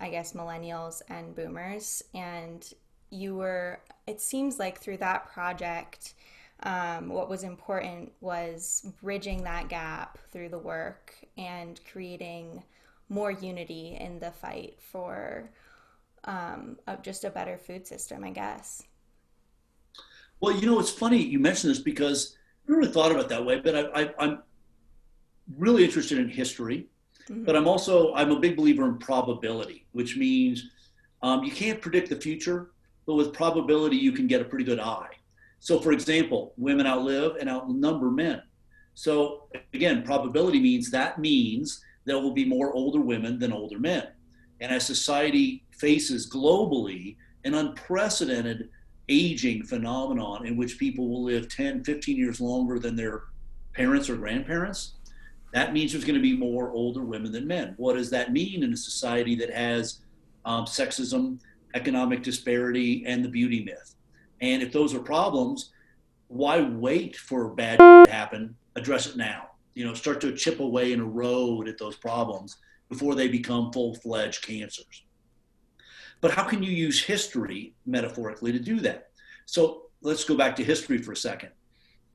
I 0.00 0.08
guess, 0.08 0.32
millennials 0.32 1.02
and 1.08 1.34
boomers. 1.34 2.02
And 2.14 2.66
you 3.10 3.34
were, 3.34 3.80
it 4.06 4.22
seems 4.22 4.58
like 4.58 4.78
through 4.78 4.98
that 4.98 5.30
project, 5.32 6.14
um, 6.62 7.10
what 7.10 7.28
was 7.28 7.42
important 7.42 8.12
was 8.22 8.90
bridging 9.02 9.44
that 9.44 9.68
gap 9.68 10.18
through 10.32 10.48
the 10.48 10.58
work 10.58 11.14
and 11.36 11.78
creating 11.90 12.62
more 13.08 13.30
unity 13.30 13.96
in 14.00 14.18
the 14.18 14.30
fight 14.30 14.78
for 14.80 15.50
um, 16.24 16.76
just 17.02 17.24
a 17.24 17.30
better 17.30 17.56
food 17.56 17.86
system, 17.86 18.24
I 18.24 18.30
guess. 18.30 18.82
Well, 20.40 20.54
you 20.54 20.66
know, 20.66 20.78
it's 20.80 20.90
funny 20.90 21.22
you 21.22 21.38
mentioned 21.38 21.70
this 21.70 21.80
because 21.80 22.36
I 22.68 22.72
never 22.72 22.86
thought 22.86 23.10
about 23.10 23.24
it 23.24 23.28
that 23.30 23.44
way, 23.44 23.60
but 23.60 23.92
I, 23.94 24.12
am 24.18 24.42
really 25.56 25.84
interested 25.84 26.18
in 26.18 26.28
history, 26.28 26.88
mm-hmm. 27.28 27.44
but 27.44 27.56
I'm 27.56 27.68
also 27.68 28.12
I'm 28.14 28.32
a 28.32 28.40
big 28.40 28.56
believer 28.56 28.86
in 28.86 28.98
probability, 28.98 29.86
which 29.92 30.16
means 30.16 30.68
um, 31.22 31.42
you 31.42 31.52
can't 31.52 31.80
predict 31.80 32.10
the 32.10 32.16
future, 32.16 32.72
but 33.06 33.14
with 33.14 33.32
probability 33.32 33.96
you 33.96 34.12
can 34.12 34.26
get 34.26 34.42
a 34.42 34.44
pretty 34.44 34.64
good 34.64 34.80
eye. 34.80 35.08
So, 35.60 35.80
for 35.80 35.92
example, 35.92 36.52
women 36.56 36.86
outlive 36.86 37.36
and 37.40 37.48
outnumber 37.48 38.10
men. 38.10 38.42
So, 38.94 39.48
again, 39.72 40.02
probability 40.02 40.60
means 40.60 40.90
that 40.90 41.18
means 41.18 41.82
there 42.06 42.18
will 42.18 42.32
be 42.32 42.44
more 42.44 42.72
older 42.72 43.00
women 43.00 43.38
than 43.38 43.52
older 43.52 43.78
men. 43.78 44.06
And 44.60 44.72
as 44.72 44.86
society 44.86 45.64
faces 45.72 46.30
globally 46.30 47.16
an 47.44 47.54
unprecedented 47.54 48.70
aging 49.08 49.64
phenomenon 49.64 50.46
in 50.46 50.56
which 50.56 50.78
people 50.78 51.08
will 51.08 51.24
live 51.24 51.48
10, 51.48 51.84
15 51.84 52.16
years 52.16 52.40
longer 52.40 52.78
than 52.78 52.96
their 52.96 53.24
parents 53.74 54.08
or 54.08 54.16
grandparents, 54.16 54.94
that 55.52 55.72
means 55.72 55.92
there's 55.92 56.04
going 56.04 56.16
to 56.16 56.22
be 56.22 56.36
more 56.36 56.70
older 56.70 57.04
women 57.04 57.32
than 57.32 57.46
men. 57.46 57.74
What 57.76 57.94
does 57.94 58.10
that 58.10 58.32
mean 58.32 58.62
in 58.62 58.72
a 58.72 58.76
society 58.76 59.34
that 59.36 59.50
has 59.50 60.00
um, 60.44 60.64
sexism, 60.64 61.38
economic 61.74 62.22
disparity, 62.22 63.04
and 63.06 63.24
the 63.24 63.28
beauty 63.28 63.64
myth? 63.64 63.94
And 64.40 64.62
if 64.62 64.72
those 64.72 64.94
are 64.94 65.00
problems, 65.00 65.72
why 66.28 66.60
wait 66.60 67.16
for 67.16 67.48
bad 67.50 67.78
to 67.78 68.10
happen? 68.10 68.56
Address 68.74 69.06
it 69.06 69.16
now 69.16 69.45
you 69.76 69.84
know, 69.84 69.92
start 69.92 70.22
to 70.22 70.34
chip 70.34 70.58
away 70.58 70.94
and 70.94 71.02
erode 71.02 71.68
at 71.68 71.76
those 71.76 71.96
problems 71.96 72.56
before 72.88 73.14
they 73.14 73.28
become 73.28 73.70
full-fledged 73.72 74.40
cancers. 74.40 75.04
But 76.22 76.30
how 76.30 76.44
can 76.44 76.62
you 76.62 76.72
use 76.72 77.04
history 77.04 77.74
metaphorically 77.84 78.52
to 78.52 78.58
do 78.58 78.80
that? 78.80 79.10
So 79.44 79.82
let's 80.00 80.24
go 80.24 80.34
back 80.34 80.56
to 80.56 80.64
history 80.64 80.96
for 80.96 81.12
a 81.12 81.16
second. 81.16 81.50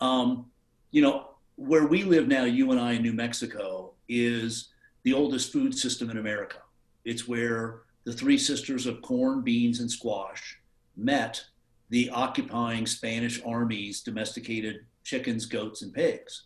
Um, 0.01 0.47
you 0.89 1.03
know, 1.03 1.35
where 1.55 1.85
we 1.85 2.03
live 2.03 2.27
now, 2.27 2.45
you 2.45 2.71
and 2.71 2.79
I 2.79 2.93
in 2.93 3.03
New 3.03 3.13
Mexico, 3.13 3.93
is 4.09 4.69
the 5.03 5.13
oldest 5.13 5.53
food 5.53 5.77
system 5.77 6.09
in 6.09 6.17
America. 6.17 6.57
It's 7.05 7.27
where 7.27 7.83
the 8.05 8.13
three 8.13 8.39
sisters 8.39 8.87
of 8.87 9.03
corn, 9.03 9.43
beans, 9.43 9.81
and 9.81 9.91
squash 9.91 10.57
met 10.97 11.45
the 11.91 12.09
occupying 12.09 12.87
Spanish 12.87 13.39
armies 13.45 14.01
domesticated 14.01 14.77
chickens, 15.03 15.45
goats, 15.45 15.83
and 15.83 15.93
pigs 15.93 16.45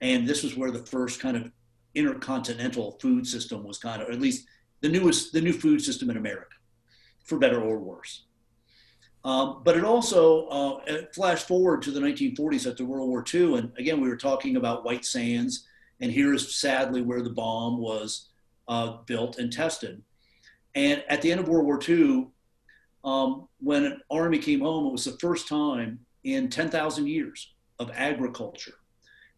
and 0.00 0.26
this 0.26 0.42
was 0.42 0.56
where 0.56 0.70
the 0.70 0.86
first 0.86 1.20
kind 1.20 1.36
of 1.36 1.50
intercontinental 1.94 2.98
food 3.00 3.26
system 3.26 3.64
was 3.64 3.78
kind 3.78 4.00
of, 4.00 4.08
or 4.08 4.12
at 4.12 4.20
least 4.20 4.46
the 4.80 4.88
newest, 4.88 5.32
the 5.32 5.40
new 5.40 5.52
food 5.52 5.82
system 5.82 6.10
in 6.10 6.16
America, 6.16 6.56
for 7.24 7.38
better 7.38 7.60
or 7.60 7.78
worse. 7.78 8.24
Um, 9.24 9.60
but 9.64 9.76
it 9.76 9.84
also 9.84 10.46
uh, 10.46 10.80
flashed 11.14 11.46
forward 11.46 11.82
to 11.82 11.90
the 11.90 12.00
1940s 12.00 12.70
after 12.70 12.84
World 12.84 13.08
War 13.08 13.24
II, 13.32 13.58
and 13.58 13.72
again 13.76 14.00
we 14.00 14.08
were 14.08 14.16
talking 14.16 14.56
about 14.56 14.84
White 14.84 15.04
Sands, 15.04 15.66
and 16.00 16.10
here's 16.10 16.54
sadly 16.54 17.02
where 17.02 17.22
the 17.22 17.30
bomb 17.30 17.78
was 17.78 18.30
uh, 18.68 18.98
built 19.04 19.38
and 19.38 19.52
tested. 19.52 20.02
And 20.74 21.04
at 21.08 21.20
the 21.20 21.30
end 21.30 21.40
of 21.40 21.48
World 21.48 21.66
War 21.66 21.80
II, 21.86 22.28
um, 23.04 23.48
when 23.58 23.84
an 23.84 24.00
army 24.10 24.38
came 24.38 24.60
home, 24.60 24.86
it 24.86 24.92
was 24.92 25.04
the 25.04 25.18
first 25.20 25.48
time 25.48 25.98
in 26.24 26.48
10,000 26.48 27.06
years 27.06 27.54
of 27.78 27.90
agriculture 27.94 28.79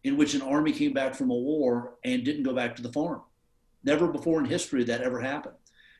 in 0.03 0.17
which 0.17 0.33
an 0.33 0.41
army 0.41 0.71
came 0.71 0.93
back 0.93 1.15
from 1.15 1.29
a 1.29 1.35
war 1.35 1.95
and 2.03 2.23
didn't 2.23 2.43
go 2.43 2.53
back 2.53 2.75
to 2.75 2.81
the 2.81 2.91
farm. 2.91 3.21
Never 3.83 4.07
before 4.07 4.39
in 4.39 4.45
history 4.45 4.83
that 4.85 5.01
ever 5.01 5.19
happened. 5.19 5.55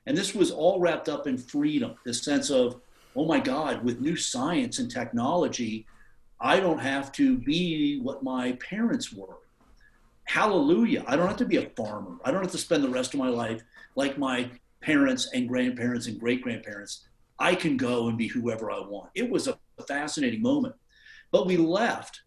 And 0.05 0.17
this 0.17 0.36
was 0.36 0.51
all 0.51 0.79
wrapped 0.79 1.07
up 1.07 1.27
in 1.27 1.38
freedom, 1.38 1.95
this 2.05 2.24
sense 2.24 2.50
of, 2.50 2.81
oh 3.15 3.25
my 3.25 3.39
God, 3.39 3.83
with 3.83 4.01
new 4.01 4.15
science 4.15 4.79
and 4.79 4.91
technology, 4.91 5.86
I 6.39 6.60
don't 6.60 6.79
have 6.79 7.12
to 7.13 7.38
be 7.38 8.00
what 8.01 8.24
my 8.24 8.53
parents 8.53 9.13
were. 9.13 9.38
Hallelujah. 10.25 11.03
I 11.07 11.15
don't 11.15 11.27
have 11.27 11.38
to 11.38 11.45
be 11.45 11.57
a 11.57 11.69
farmer. 11.69 12.17
I 12.25 12.31
don't 12.31 12.41
have 12.41 12.51
to 12.51 12.57
spend 12.57 12.83
the 12.83 12.89
rest 12.89 13.13
of 13.13 13.19
my 13.19 13.29
life 13.29 13.62
like 13.95 14.17
my 14.17 14.50
parents 14.81 15.29
and 15.33 15.48
grandparents 15.48 16.07
and 16.07 16.19
great 16.19 16.41
grandparents. 16.41 17.07
I 17.39 17.55
can 17.55 17.77
go 17.77 18.10
and 18.10 18.17
be 18.17 18.27
whoever 18.27 18.72
I 18.72 18.79
want. 18.79 19.10
It 19.15 19.29
was 19.29 19.48
a 19.48 19.57
fascinating 19.88 20.41
moment. 20.41 20.75
But 21.31 21.48
we 21.48 21.57
left 21.57 22.22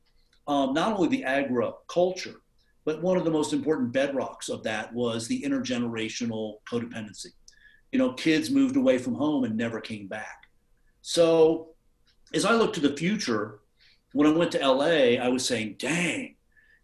um, 0.46 0.74
not 0.74 0.92
only 0.92 1.08
the 1.08 1.24
agri 1.24 1.68
culture, 1.88 2.36
but 2.84 3.02
one 3.02 3.16
of 3.16 3.24
the 3.24 3.30
most 3.30 3.52
important 3.52 3.92
bedrocks 3.92 4.48
of 4.48 4.62
that 4.62 4.92
was 4.94 5.26
the 5.26 5.42
intergenerational 5.42 6.58
codependency. 6.70 7.32
You 7.90 7.98
know, 7.98 8.12
kids 8.12 8.50
moved 8.50 8.76
away 8.76 8.98
from 8.98 9.14
home 9.14 9.44
and 9.44 9.56
never 9.56 9.80
came 9.80 10.06
back. 10.06 10.46
So 11.02 11.70
as 12.34 12.44
I 12.44 12.52
look 12.52 12.72
to 12.74 12.80
the 12.80 12.96
future, 12.96 13.60
when 14.12 14.26
I 14.26 14.30
went 14.30 14.52
to 14.52 14.66
LA, 14.66 15.20
I 15.20 15.28
was 15.28 15.44
saying, 15.44 15.76
dang, 15.78 16.36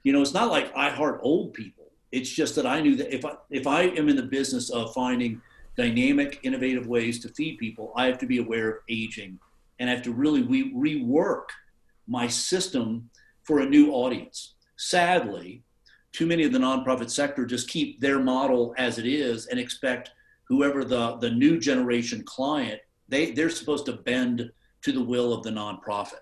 you 0.02 0.12
know, 0.12 0.22
it's 0.22 0.34
not 0.34 0.50
like 0.50 0.72
I 0.76 0.90
heart 0.90 1.20
old 1.22 1.54
people. 1.54 1.92
It's 2.10 2.30
just 2.30 2.56
that 2.56 2.66
I 2.66 2.80
knew 2.80 2.96
that 2.96 3.14
if 3.14 3.24
I 3.24 3.34
if 3.50 3.66
I 3.66 3.82
am 3.82 4.08
in 4.08 4.16
the 4.16 4.22
business 4.22 4.70
of 4.70 4.92
finding 4.92 5.40
dynamic, 5.76 6.40
innovative 6.42 6.86
ways 6.86 7.20
to 7.20 7.28
feed 7.28 7.58
people, 7.58 7.92
I 7.96 8.06
have 8.06 8.18
to 8.18 8.26
be 8.26 8.38
aware 8.38 8.68
of 8.68 8.76
aging 8.88 9.38
and 9.78 9.88
I 9.88 9.94
have 9.94 10.02
to 10.02 10.12
really 10.12 10.42
re- 10.42 10.72
rework 10.72 11.44
my 12.06 12.26
system 12.26 13.08
for 13.44 13.60
a 13.60 13.68
new 13.68 13.92
audience. 13.92 14.54
Sadly, 14.76 15.62
too 16.12 16.26
many 16.26 16.44
of 16.44 16.52
the 16.52 16.58
nonprofit 16.58 17.10
sector 17.10 17.46
just 17.46 17.68
keep 17.68 18.00
their 18.00 18.18
model 18.18 18.74
as 18.78 18.98
it 18.98 19.06
is 19.06 19.46
and 19.46 19.58
expect 19.58 20.10
whoever 20.48 20.84
the, 20.84 21.16
the 21.16 21.30
new 21.30 21.58
generation 21.58 22.22
client, 22.24 22.80
they, 23.08 23.30
they're 23.30 23.50
supposed 23.50 23.86
to 23.86 23.92
bend 23.92 24.50
to 24.82 24.92
the 24.92 25.02
will 25.02 25.32
of 25.32 25.42
the 25.42 25.50
nonprofit. 25.50 26.20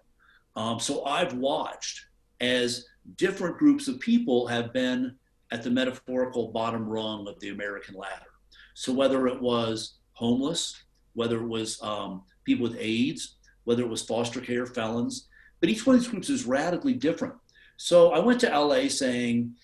Um, 0.57 0.79
so 0.79 1.05
I've 1.05 1.35
watched 1.35 2.07
as 2.41 2.87
different 3.17 3.59
groups 3.59 3.89
of 3.89 3.99
people 4.01 4.47
have 4.47 4.73
been 4.73 5.17
at 5.51 5.63
the 5.63 5.71
metaphorical 5.71 6.49
bottom 6.49 6.87
rung 6.87 7.27
of 7.27 7.41
the 7.41 7.49
American 7.49 7.97
ladder. 7.97 8.27
So 8.75 8.93
whether 8.93 9.27
it 9.27 9.41
was 9.41 9.99
homeless, 10.13 10.85
whether 11.15 11.41
it 11.41 11.49
was 11.49 11.83
um, 11.83 12.23
people 12.45 12.63
with 12.63 12.77
AIDS, 12.79 13.37
whether 13.65 13.83
it 13.83 13.89
was 13.89 14.03
foster 14.03 14.41
care 14.41 14.67
felons, 14.67 15.29
but 15.61 15.69
each 15.69 15.87
one 15.87 15.97
of 15.97 16.03
these 16.03 16.11
groups 16.11 16.31
is 16.31 16.45
radically 16.45 16.95
different. 16.95 17.35
So 17.77 18.13
I 18.13 18.19
went 18.19 18.41
to 18.41 18.59
LA 18.59 18.89
saying, 18.89 19.55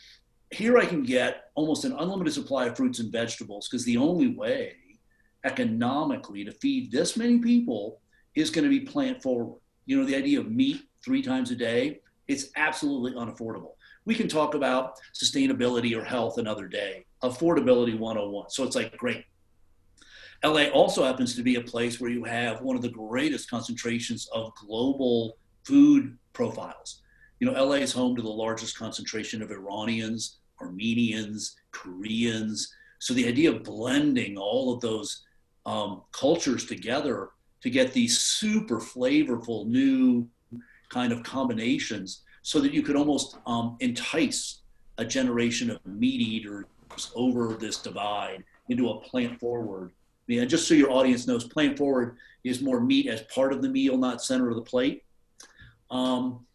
here 0.50 0.78
I 0.78 0.86
can 0.86 1.02
get 1.02 1.50
almost 1.54 1.84
an 1.84 1.92
unlimited 1.98 2.32
supply 2.32 2.66
of 2.66 2.76
fruits 2.76 2.98
and 2.98 3.10
vegetables 3.10 3.68
because 3.68 3.84
the 3.84 3.96
only 3.96 4.28
way 4.28 4.74
economically 5.44 6.44
to 6.44 6.52
feed 6.52 6.90
this 6.90 7.16
many 7.16 7.38
people 7.38 8.00
is 8.34 8.50
going 8.50 8.64
to 8.64 8.70
be 8.70 8.80
plant 8.80 9.22
forward. 9.22 9.58
You 9.86 9.98
know, 9.98 10.04
the 10.04 10.16
idea 10.16 10.40
of 10.40 10.50
meat 10.50 10.82
three 11.04 11.22
times 11.22 11.50
a 11.50 11.56
day, 11.56 12.00
it's 12.28 12.48
absolutely 12.56 13.12
unaffordable. 13.12 13.72
We 14.04 14.14
can 14.14 14.28
talk 14.28 14.54
about 14.54 14.94
sustainability 15.14 15.96
or 15.96 16.04
health 16.04 16.38
another 16.38 16.68
day, 16.68 17.06
affordability 17.22 17.98
101. 17.98 18.50
So 18.50 18.64
it's 18.64 18.76
like, 18.76 18.96
great. 18.96 19.24
LA 20.44 20.66
also 20.66 21.04
happens 21.04 21.34
to 21.34 21.42
be 21.42 21.56
a 21.56 21.60
place 21.60 22.00
where 22.00 22.10
you 22.10 22.25
have 22.25 22.60
one 22.60 22.76
of 22.76 22.82
the 22.82 22.88
greatest 22.88 23.50
concentrations 23.50 24.28
of 24.32 24.52
global 24.54 25.38
food 25.66 26.16
profiles. 26.32 27.02
You 27.40 27.50
know, 27.50 27.64
LA 27.64 27.76
is 27.76 27.92
home 27.92 28.16
to 28.16 28.22
the 28.22 28.28
largest 28.28 28.78
concentration 28.78 29.42
of 29.42 29.50
Iranians, 29.50 30.38
Armenians, 30.60 31.56
Koreans. 31.72 32.72
So 32.98 33.12
the 33.12 33.28
idea 33.28 33.50
of 33.50 33.64
blending 33.64 34.38
all 34.38 34.72
of 34.72 34.80
those 34.80 35.24
um, 35.66 36.02
cultures 36.12 36.64
together 36.64 37.30
to 37.62 37.70
get 37.70 37.92
these 37.92 38.18
super 38.18 38.78
flavorful 38.78 39.66
new 39.66 40.28
kind 40.88 41.12
of 41.12 41.22
combinations 41.24 42.22
so 42.42 42.60
that 42.60 42.72
you 42.72 42.82
could 42.82 42.96
almost 42.96 43.38
um, 43.46 43.76
entice 43.80 44.62
a 44.98 45.04
generation 45.04 45.70
of 45.70 45.84
meat 45.84 46.20
eaters 46.20 46.64
over 47.14 47.54
this 47.54 47.78
divide 47.78 48.44
into 48.68 48.88
a 48.90 49.00
plant 49.00 49.38
forward. 49.38 49.90
I 49.90 50.32
mean, 50.32 50.48
just 50.48 50.66
so 50.66 50.74
your 50.74 50.90
audience 50.90 51.26
knows, 51.26 51.44
plant 51.44 51.76
forward 51.76 52.16
is 52.44 52.62
more 52.62 52.80
meat 52.80 53.08
as 53.08 53.22
part 53.22 53.52
of 53.52 53.62
the 53.62 53.68
meal, 53.68 53.96
not 53.98 54.22
center 54.22 54.48
of 54.48 54.56
the 54.56 54.62
plate. 54.62 55.02
Um, 55.90 56.46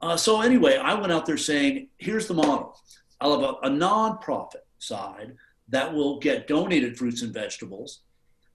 uh, 0.00 0.16
so 0.16 0.40
anyway, 0.40 0.76
I 0.76 0.94
went 0.94 1.12
out 1.12 1.26
there 1.26 1.36
saying, 1.36 1.88
here's 1.98 2.26
the 2.26 2.34
model. 2.34 2.78
I'll 3.20 3.40
have 3.40 3.56
a, 3.62 3.68
a 3.68 3.70
nonprofit 3.70 4.64
side 4.78 5.34
that 5.68 5.92
will 5.92 6.18
get 6.18 6.46
donated 6.46 6.98
fruits 6.98 7.22
and 7.22 7.32
vegetables, 7.32 8.00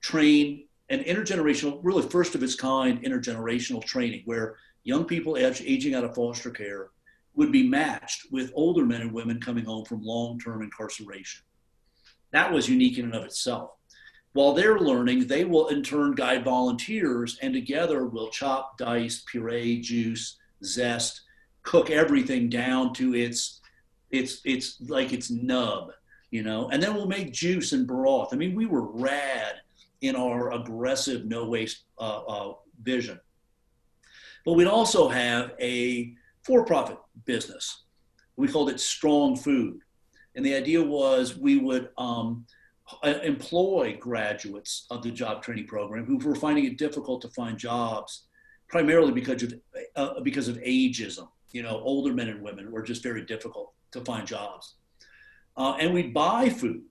train 0.01 0.67
an 0.89 1.03
intergenerational, 1.03 1.79
really 1.83 2.07
first 2.07 2.35
of 2.35 2.43
its 2.43 2.55
kind 2.55 3.03
intergenerational 3.03 3.83
training 3.83 4.23
where 4.25 4.57
young 4.83 5.05
people 5.05 5.37
aging 5.37 5.95
out 5.95 6.03
of 6.03 6.15
foster 6.15 6.49
care 6.49 6.89
would 7.35 7.51
be 7.51 7.67
matched 7.67 8.25
with 8.31 8.51
older 8.53 8.85
men 8.85 9.01
and 9.01 9.13
women 9.13 9.39
coming 9.39 9.65
home 9.65 9.85
from 9.85 10.03
long-term 10.03 10.61
incarceration. 10.61 11.41
That 12.31 12.51
was 12.51 12.69
unique 12.69 12.97
in 12.97 13.05
and 13.05 13.15
of 13.15 13.23
itself. 13.23 13.71
While 14.33 14.53
they're 14.53 14.79
learning, 14.79 15.27
they 15.27 15.43
will 15.43 15.67
in 15.69 15.81
turn 15.81 16.13
guide 16.13 16.43
volunteers 16.43 17.37
and 17.41 17.53
together 17.53 18.05
will 18.05 18.29
chop, 18.29 18.77
dice, 18.77 19.23
puree, 19.25 19.79
juice, 19.79 20.37
zest, 20.63 21.21
cook 21.63 21.89
everything 21.89 22.49
down 22.49 22.93
to 22.93 23.15
its 23.15 23.61
it's 24.11 24.41
it's 24.43 24.81
like 24.87 25.13
its 25.13 25.29
nub, 25.29 25.91
you 26.31 26.43
know, 26.43 26.69
and 26.69 26.81
then 26.81 26.95
we'll 26.95 27.07
make 27.07 27.33
juice 27.33 27.73
and 27.73 27.87
broth. 27.87 28.33
I 28.33 28.37
mean, 28.37 28.55
we 28.55 28.65
were 28.65 28.91
rad 28.91 29.55
in 30.01 30.15
our 30.15 30.53
aggressive 30.53 31.25
no 31.25 31.45
waste 31.45 31.83
uh, 31.97 32.21
uh, 32.25 32.53
vision. 32.81 33.19
But 34.45 34.53
we'd 34.53 34.67
also 34.67 35.09
have 35.09 35.51
a 35.59 36.13
for 36.43 36.65
profit 36.65 36.97
business. 37.25 37.83
We 38.35 38.47
called 38.47 38.69
it 38.69 38.79
Strong 38.79 39.37
Food. 39.37 39.81
And 40.35 40.45
the 40.45 40.55
idea 40.55 40.81
was 40.81 41.37
we 41.37 41.57
would 41.57 41.89
um, 41.97 42.45
employ 43.03 43.97
graduates 43.99 44.85
of 44.89 45.03
the 45.03 45.11
job 45.11 45.43
training 45.43 45.67
program 45.67 46.05
who 46.05 46.17
were 46.17 46.35
finding 46.35 46.65
it 46.65 46.77
difficult 46.77 47.21
to 47.21 47.29
find 47.29 47.57
jobs, 47.57 48.23
primarily 48.67 49.11
because 49.11 49.43
of 49.43 49.53
uh, 49.95 50.19
because 50.21 50.47
of 50.47 50.57
ageism. 50.57 51.27
You 51.51 51.63
know, 51.63 51.81
older 51.81 52.13
men 52.13 52.29
and 52.29 52.43
women 52.43 52.71
were 52.71 52.83
just 52.83 53.03
very 53.03 53.25
difficult 53.25 53.73
to 53.91 54.01
find 54.01 54.27
jobs, 54.27 54.75
uh, 55.57 55.75
and 55.79 55.93
we'd 55.93 56.13
buy 56.13 56.49
food 56.49 56.83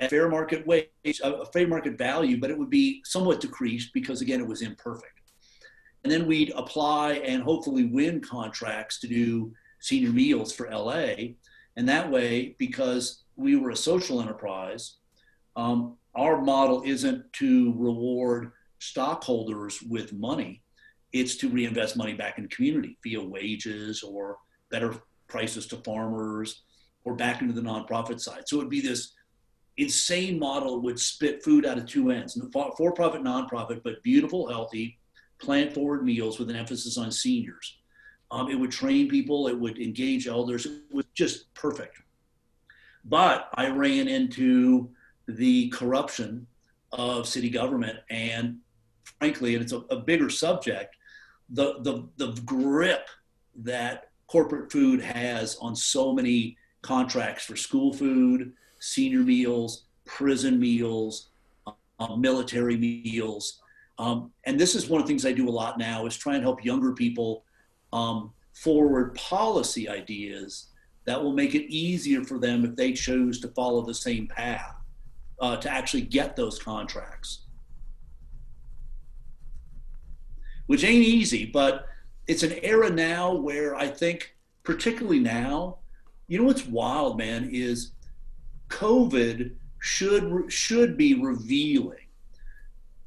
at 0.00 0.10
fair 0.10 0.28
market 0.28 0.66
wage, 0.66 1.20
a 1.22 1.46
fair 1.46 1.66
market 1.66 1.96
value, 1.96 2.38
but 2.38 2.50
it 2.50 2.58
would 2.58 2.70
be 2.70 3.02
somewhat 3.04 3.40
decreased 3.40 3.92
because 3.92 4.20
again 4.20 4.40
it 4.40 4.46
was 4.46 4.62
imperfect. 4.62 5.12
And 6.04 6.12
then 6.12 6.26
we'd 6.26 6.52
apply 6.54 7.14
and 7.14 7.42
hopefully 7.42 7.86
win 7.86 8.20
contracts 8.20 9.00
to 9.00 9.08
do 9.08 9.52
senior 9.80 10.10
meals 10.10 10.52
for 10.52 10.70
LA, 10.70 11.34
and 11.76 11.88
that 11.88 12.10
way 12.10 12.54
because 12.58 13.22
we 13.36 13.56
were 13.56 13.70
a 13.70 13.76
social 13.76 14.20
enterprise 14.20 14.96
um, 15.56 15.96
our 16.14 16.40
model 16.40 16.82
isn't 16.84 17.32
to 17.34 17.74
reward 17.76 18.52
stockholders 18.78 19.82
with 19.82 20.12
money, 20.12 20.62
it's 21.12 21.36
to 21.36 21.48
reinvest 21.48 21.96
money 21.96 22.14
back 22.14 22.38
in 22.38 22.44
the 22.44 22.50
community 22.50 22.98
via 23.02 23.22
wages 23.22 24.02
or 24.02 24.36
better 24.70 24.94
prices 25.28 25.66
to 25.66 25.76
farmers 25.78 26.62
or 27.04 27.14
back 27.14 27.40
into 27.40 27.54
the 27.54 27.60
nonprofit 27.60 28.20
side. 28.20 28.42
So 28.46 28.56
it 28.56 28.60
would 28.60 28.70
be 28.70 28.80
this 28.80 29.12
insane 29.76 30.38
model 30.38 30.80
would 30.82 30.98
spit 30.98 31.42
food 31.42 31.66
out 31.66 31.78
of 31.78 31.86
two 31.86 32.10
ends 32.10 32.38
for 32.52 32.92
profit, 32.92 33.22
nonprofit, 33.22 33.82
but 33.82 34.02
beautiful, 34.02 34.48
healthy, 34.48 34.98
plant 35.38 35.72
forward 35.74 36.04
meals 36.04 36.38
with 36.38 36.50
an 36.50 36.56
emphasis 36.56 36.96
on 36.98 37.10
seniors. 37.10 37.78
Um, 38.30 38.50
it 38.50 38.56
would 38.56 38.72
train 38.72 39.08
people, 39.08 39.48
it 39.48 39.58
would 39.58 39.78
engage 39.78 40.26
elders. 40.26 40.66
It 40.66 40.82
was 40.90 41.04
just 41.14 41.52
perfect. 41.54 42.00
But 43.04 43.48
I 43.54 43.68
ran 43.68 44.08
into 44.08 44.90
the 45.28 45.68
corruption 45.70 46.46
of 46.92 47.26
city 47.26 47.50
government 47.50 47.98
and 48.10 48.58
frankly, 49.18 49.54
and 49.54 49.62
it's 49.62 49.72
a, 49.72 49.78
a 49.90 49.96
bigger 49.96 50.28
subject, 50.28 50.96
the, 51.50 51.76
the, 51.80 52.08
the 52.16 52.40
grip 52.42 53.08
that 53.56 54.10
corporate 54.26 54.70
food 54.70 55.00
has 55.00 55.56
on 55.60 55.74
so 55.76 56.12
many 56.12 56.56
contracts 56.82 57.44
for 57.44 57.56
school 57.56 57.92
food, 57.92 58.52
senior 58.80 59.20
meals, 59.20 59.86
prison 60.04 60.58
meals, 60.58 61.30
uh, 61.98 62.16
military 62.16 62.76
meals. 62.76 63.60
Um, 63.98 64.30
and 64.44 64.60
this 64.60 64.74
is 64.74 64.88
one 64.88 65.00
of 65.00 65.06
the 65.06 65.10
things 65.10 65.24
I 65.24 65.32
do 65.32 65.48
a 65.48 65.50
lot 65.50 65.78
now 65.78 66.06
is 66.06 66.16
try 66.16 66.34
and 66.34 66.42
help 66.42 66.64
younger 66.64 66.92
people 66.92 67.44
um, 67.92 68.32
forward 68.52 69.14
policy 69.14 69.88
ideas 69.88 70.66
that 71.06 71.22
will 71.22 71.32
make 71.32 71.54
it 71.54 71.72
easier 71.72 72.24
for 72.24 72.38
them 72.38 72.64
if 72.64 72.76
they 72.76 72.92
chose 72.92 73.40
to 73.40 73.48
follow 73.48 73.82
the 73.82 73.94
same 73.94 74.26
path 74.26 74.76
uh, 75.40 75.56
to 75.56 75.70
actually 75.70 76.02
get 76.02 76.36
those 76.36 76.58
contracts, 76.58 77.42
which 80.66 80.84
ain't 80.84 81.04
easy, 81.04 81.46
but 81.46 81.86
it's 82.26 82.42
an 82.42 82.54
era 82.62 82.90
now 82.90 83.34
where 83.34 83.76
I 83.76 83.88
think, 83.88 84.36
particularly 84.64 85.20
now, 85.20 85.78
you 86.28 86.38
know 86.38 86.44
what's 86.44 86.66
wild, 86.66 87.18
man, 87.18 87.50
is 87.52 87.92
COVID 88.68 89.54
should 89.78 90.52
should 90.52 90.96
be 90.96 91.14
revealing 91.14 92.06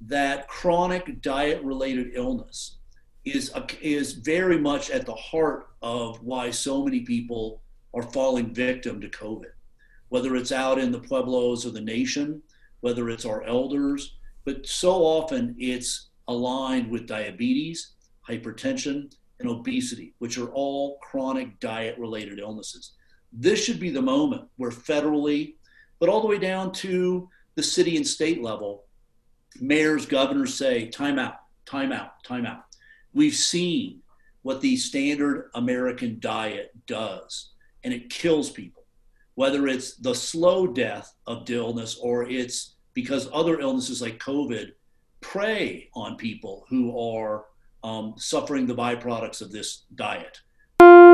that 0.01 0.47
chronic 0.47 1.21
diet 1.21 1.61
related 1.63 2.11
illness 2.13 2.77
is 3.25 3.51
is 3.81 4.13
very 4.13 4.57
much 4.57 4.89
at 4.89 5.05
the 5.05 5.15
heart 5.15 5.69
of 5.81 6.23
why 6.23 6.49
so 6.49 6.83
many 6.83 7.01
people 7.01 7.61
are 7.93 8.03
falling 8.03 8.53
victim 8.53 9.01
to 9.01 9.09
COVID, 9.09 9.51
whether 10.09 10.35
it's 10.35 10.51
out 10.51 10.77
in 10.79 10.91
the 10.91 10.99
pueblos 10.99 11.65
of 11.65 11.73
the 11.73 11.81
nation, 11.81 12.41
whether 12.81 13.09
it's 13.09 13.25
our 13.25 13.43
elders, 13.43 14.17
but 14.45 14.65
so 14.65 14.91
often 15.03 15.55
it's 15.57 16.09
aligned 16.27 16.89
with 16.89 17.07
diabetes, 17.07 17.93
hypertension, 18.27 19.13
and 19.39 19.49
obesity, 19.49 20.13
which 20.19 20.37
are 20.37 20.49
all 20.49 20.97
chronic 21.01 21.59
diet 21.59 21.97
related 21.97 22.39
illnesses. 22.39 22.93
This 23.31 23.63
should 23.63 23.79
be 23.79 23.89
the 23.89 24.01
moment 24.01 24.47
where 24.57 24.71
federally, 24.71 25.55
but 25.99 26.09
all 26.09 26.21
the 26.21 26.27
way 26.27 26.39
down 26.39 26.71
to 26.73 27.29
the 27.55 27.63
city 27.63 27.95
and 27.97 28.07
state 28.07 28.41
level, 28.41 28.85
mayors, 29.59 30.05
governors 30.05 30.53
say, 30.53 30.87
time 30.87 31.19
out, 31.19 31.35
time 31.65 31.91
out, 31.91 32.23
time 32.23 32.45
out. 32.45 32.63
We've 33.13 33.35
seen 33.35 34.01
what 34.41 34.61
the 34.61 34.77
standard 34.77 35.49
American 35.55 36.17
diet 36.19 36.71
does, 36.87 37.51
and 37.83 37.93
it 37.93 38.09
kills 38.09 38.49
people, 38.49 38.78
whether 39.39 39.69
it's 39.69 39.95
the 39.95 40.13
slow 40.13 40.67
death 40.67 41.15
of 41.25 41.49
illness 41.49 41.97
or 42.01 42.29
it's 42.29 42.75
because 42.93 43.29
other 43.31 43.61
illnesses 43.61 44.01
like 44.01 44.19
COVID 44.19 44.71
prey 45.21 45.87
on 45.95 46.17
people 46.17 46.65
who 46.67 46.99
are 46.99 47.45
um, 47.85 48.15
suffering 48.17 48.67
the 48.67 48.75
byproducts 48.75 49.39
of 49.39 49.49
this 49.49 49.85
diet. 49.95 50.41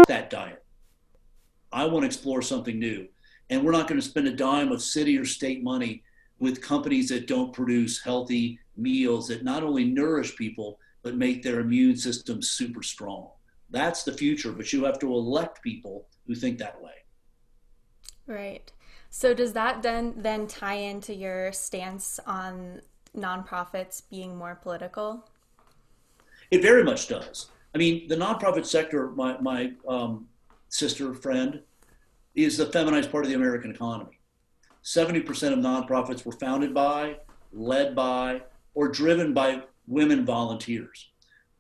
That 0.08 0.32
diet. 0.32 0.66
I 1.72 1.86
want 1.86 2.02
to 2.02 2.08
explore 2.08 2.42
something 2.42 2.80
new. 2.80 3.08
And 3.52 3.64
we're 3.64 3.72
not 3.72 3.88
going 3.88 4.02
to 4.02 4.08
spend 4.08 4.28
a 4.28 4.36
dime 4.36 4.72
of 4.72 4.82
city 4.82 5.20
or 5.20 5.26
state 5.26 5.64
money 5.64 6.02
with 6.40 6.64
companies 6.64 7.10
that 7.10 7.28
don't 7.28 7.54
produce 7.54 8.02
healthy 8.02 8.58
meals 8.76 9.28
that 9.28 9.44
not 9.44 9.62
only 9.62 9.84
nourish 9.84 10.36
people, 10.36 10.80
but 11.04 11.16
make 11.16 11.44
their 11.44 11.60
immune 11.60 11.96
system 11.96 12.42
super 12.42 12.82
strong. 12.82 13.30
That's 13.70 14.02
the 14.02 14.14
future, 14.14 14.52
but 14.52 14.74
you 14.74 14.84
have 14.86 14.98
to 15.02 15.14
elect 15.14 15.62
people 15.62 16.08
who 16.26 16.34
think 16.34 16.58
that 16.58 16.82
way. 16.82 17.05
Right. 18.28 18.72
So 19.10 19.34
does 19.34 19.54
that 19.54 19.82
then 19.82 20.14
then 20.18 20.48
tie 20.48 20.76
into 20.76 21.14
your 21.14 21.52
stance 21.52 22.20
on 22.26 22.82
nonprofits 23.16 24.04
being 24.10 24.36
more 24.36 24.56
political? 24.56 25.30
It 26.52 26.62
very 26.62 26.84
much 26.84 27.08
does. 27.08 27.50
I 27.74 27.78
mean, 27.78 28.08
the 28.08 28.16
nonprofit 28.16 28.66
sector, 28.66 29.12
my, 29.12 29.38
my 29.40 29.74
um, 29.88 30.28
sister 30.70 31.14
friend, 31.14 31.62
is 32.36 32.58
the 32.58 32.68
feminized 32.68 33.12
part 33.12 33.26
of 33.26 33.30
the 33.30 33.36
American 33.36 33.72
economy. 33.72 34.20
70% 34.84 35.54
of 35.54 35.60
nonprofits 35.60 36.26
were 36.26 36.32
founded 36.32 36.74
by, 36.74 37.18
led 37.52 37.96
by, 37.96 38.44
or 38.76 38.88
driven 38.88 39.34
by 39.34 39.64
women 39.88 40.26
volunteers. 40.26 41.10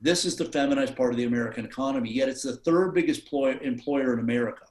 This 0.02 0.26
is 0.26 0.36
the 0.36 0.46
feminized 0.46 0.96
part 0.96 1.12
of 1.12 1.18
the 1.18 1.24
American 1.24 1.66
economy, 1.66 2.12
yet 2.12 2.30
it's 2.30 2.44
the 2.44 2.58
third 2.58 2.94
biggest 2.94 3.26
ploy- 3.26 3.58
employer 3.60 4.14
in 4.14 4.20
America. 4.20 4.66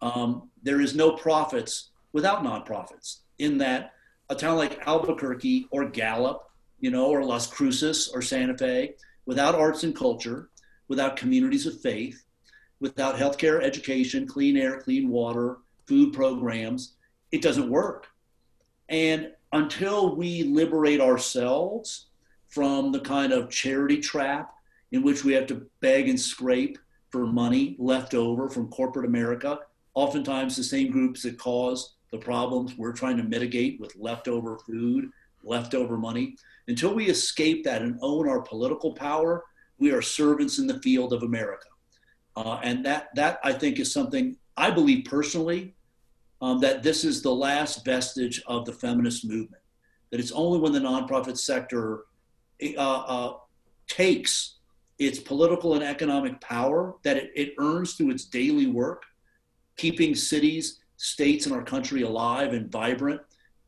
Um, 0.00 0.47
there 0.62 0.80
is 0.80 0.94
no 0.94 1.12
profits 1.12 1.90
without 2.12 2.42
nonprofits, 2.42 3.18
in 3.38 3.58
that 3.58 3.92
a 4.30 4.34
town 4.34 4.56
like 4.56 4.86
Albuquerque 4.86 5.68
or 5.70 5.88
Gallup, 5.88 6.50
you 6.80 6.90
know, 6.90 7.06
or 7.06 7.24
Las 7.24 7.46
Cruces 7.46 8.10
or 8.12 8.22
Santa 8.22 8.56
Fe, 8.56 8.94
without 9.26 9.54
arts 9.54 9.84
and 9.84 9.94
culture, 9.94 10.50
without 10.88 11.16
communities 11.16 11.66
of 11.66 11.80
faith, 11.80 12.24
without 12.80 13.16
healthcare, 13.16 13.62
education, 13.62 14.26
clean 14.26 14.56
air, 14.56 14.80
clean 14.80 15.08
water, 15.08 15.58
food 15.86 16.12
programs, 16.12 16.94
it 17.32 17.42
doesn't 17.42 17.70
work. 17.70 18.06
And 18.88 19.32
until 19.52 20.16
we 20.16 20.44
liberate 20.44 21.00
ourselves 21.00 22.06
from 22.48 22.92
the 22.92 23.00
kind 23.00 23.32
of 23.32 23.50
charity 23.50 23.98
trap 23.98 24.54
in 24.92 25.02
which 25.02 25.24
we 25.24 25.32
have 25.34 25.46
to 25.48 25.66
beg 25.80 26.08
and 26.08 26.20
scrape 26.20 26.78
for 27.10 27.26
money 27.26 27.76
left 27.78 28.14
over 28.14 28.48
from 28.48 28.68
corporate 28.68 29.06
America, 29.06 29.58
oftentimes 29.98 30.54
the 30.54 30.62
same 30.62 30.92
groups 30.92 31.24
that 31.24 31.36
cause 31.38 31.96
the 32.12 32.18
problems 32.18 32.78
we're 32.78 32.92
trying 32.92 33.16
to 33.16 33.24
mitigate 33.24 33.80
with 33.80 33.96
leftover 33.96 34.56
food, 34.58 35.10
leftover 35.42 35.98
money. 35.98 36.36
Until 36.68 36.94
we 36.94 37.08
escape 37.08 37.64
that 37.64 37.82
and 37.82 37.98
own 38.00 38.28
our 38.28 38.40
political 38.40 38.92
power, 38.92 39.44
we 39.78 39.90
are 39.90 40.00
servants 40.00 40.60
in 40.60 40.68
the 40.68 40.78
field 40.82 41.12
of 41.12 41.24
America. 41.24 41.66
Uh, 42.36 42.60
and 42.62 42.86
that, 42.86 43.08
that 43.16 43.40
I 43.42 43.52
think 43.52 43.80
is 43.80 43.92
something 43.92 44.36
I 44.56 44.70
believe 44.70 45.04
personally 45.04 45.74
um, 46.40 46.60
that 46.60 46.84
this 46.84 47.02
is 47.02 47.20
the 47.20 47.34
last 47.34 47.84
vestige 47.84 48.40
of 48.46 48.66
the 48.66 48.72
feminist 48.72 49.24
movement. 49.24 49.62
That 50.12 50.20
it's 50.20 50.30
only 50.30 50.60
when 50.60 50.72
the 50.72 50.78
nonprofit 50.78 51.38
sector 51.38 52.04
uh, 52.62 52.80
uh, 52.80 53.32
takes 53.88 54.58
its 55.00 55.18
political 55.18 55.74
and 55.74 55.82
economic 55.82 56.40
power 56.40 56.94
that 57.02 57.16
it, 57.16 57.32
it 57.34 57.54
earns 57.58 57.94
through 57.94 58.10
its 58.10 58.26
daily 58.26 58.68
work, 58.68 59.02
keeping 59.78 60.14
cities, 60.14 60.80
states 60.98 61.46
and 61.46 61.54
our 61.54 61.62
country 61.62 62.02
alive 62.02 62.52
and 62.52 62.70
vibrant 62.70 63.20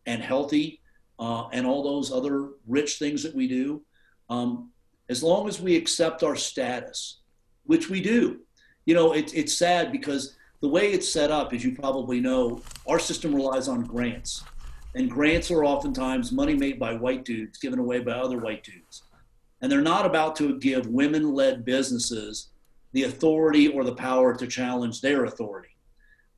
and 0.07 0.23
healthy, 0.23 0.81
uh, 1.19 1.49
and 1.53 1.67
all 1.67 1.83
those 1.83 2.13
other 2.13 2.51
rich 2.67 2.99
things 2.99 3.23
that 3.23 3.35
we 3.35 3.49
do. 3.49 3.81
Um, 4.29 4.71
as 5.09 5.23
long 5.23 5.49
as 5.49 5.61
we 5.61 5.77
accept 5.77 6.23
our 6.23 6.37
status, 6.37 7.21
which 7.65 7.89
we 7.89 8.03
do, 8.03 8.41
you 8.87 8.95
know, 8.95 9.13
it, 9.13 9.35
it's 9.35 9.57
sad 9.57 9.93
because 9.93 10.37
the 10.61 10.69
way 10.69 10.93
it's 10.93 11.11
set 11.11 11.31
up, 11.31 11.53
as 11.53 11.65
you 11.65 11.75
probably 11.75 12.21
know, 12.21 12.61
our 12.87 12.99
system 12.99 13.35
relies 13.35 13.69
on 13.69 13.85
grants. 13.85 14.45
And 14.95 15.11
grants 15.11 15.51
are 15.51 15.65
oftentimes 15.65 16.33
money 16.33 16.55
made 16.55 16.79
by 16.79 16.95
white 16.95 17.25
dudes 17.25 17.59
given 17.59 17.79
away 17.79 18.01
by 18.01 18.13
other 18.13 18.39
white 18.39 18.65
dudes. 18.65 19.05
And 19.63 19.71
they're 19.71 19.81
not 19.81 20.07
about 20.07 20.37
to 20.37 20.59
give 20.59 20.87
women 20.87 21.35
led 21.35 21.65
businesses 21.65 22.49
the 22.93 23.05
authority 23.05 23.69
or 23.69 23.85
the 23.85 23.95
power 23.95 24.35
to 24.35 24.47
challenge 24.47 25.01
their 25.01 25.25
authority. 25.25 25.70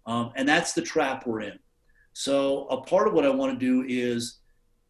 Um, 0.07 0.33
and 0.37 0.49
that's 0.49 0.73
the 0.73 0.83
trap 0.83 1.27
we're 1.27 1.41
in. 1.43 1.59
So, 2.13 2.67
a 2.67 2.83
part 2.83 3.09
of 3.09 3.15
what 3.15 3.25
I 3.25 3.31
want 3.31 3.59
to 3.59 3.67
do 3.67 3.85
is 3.89 4.39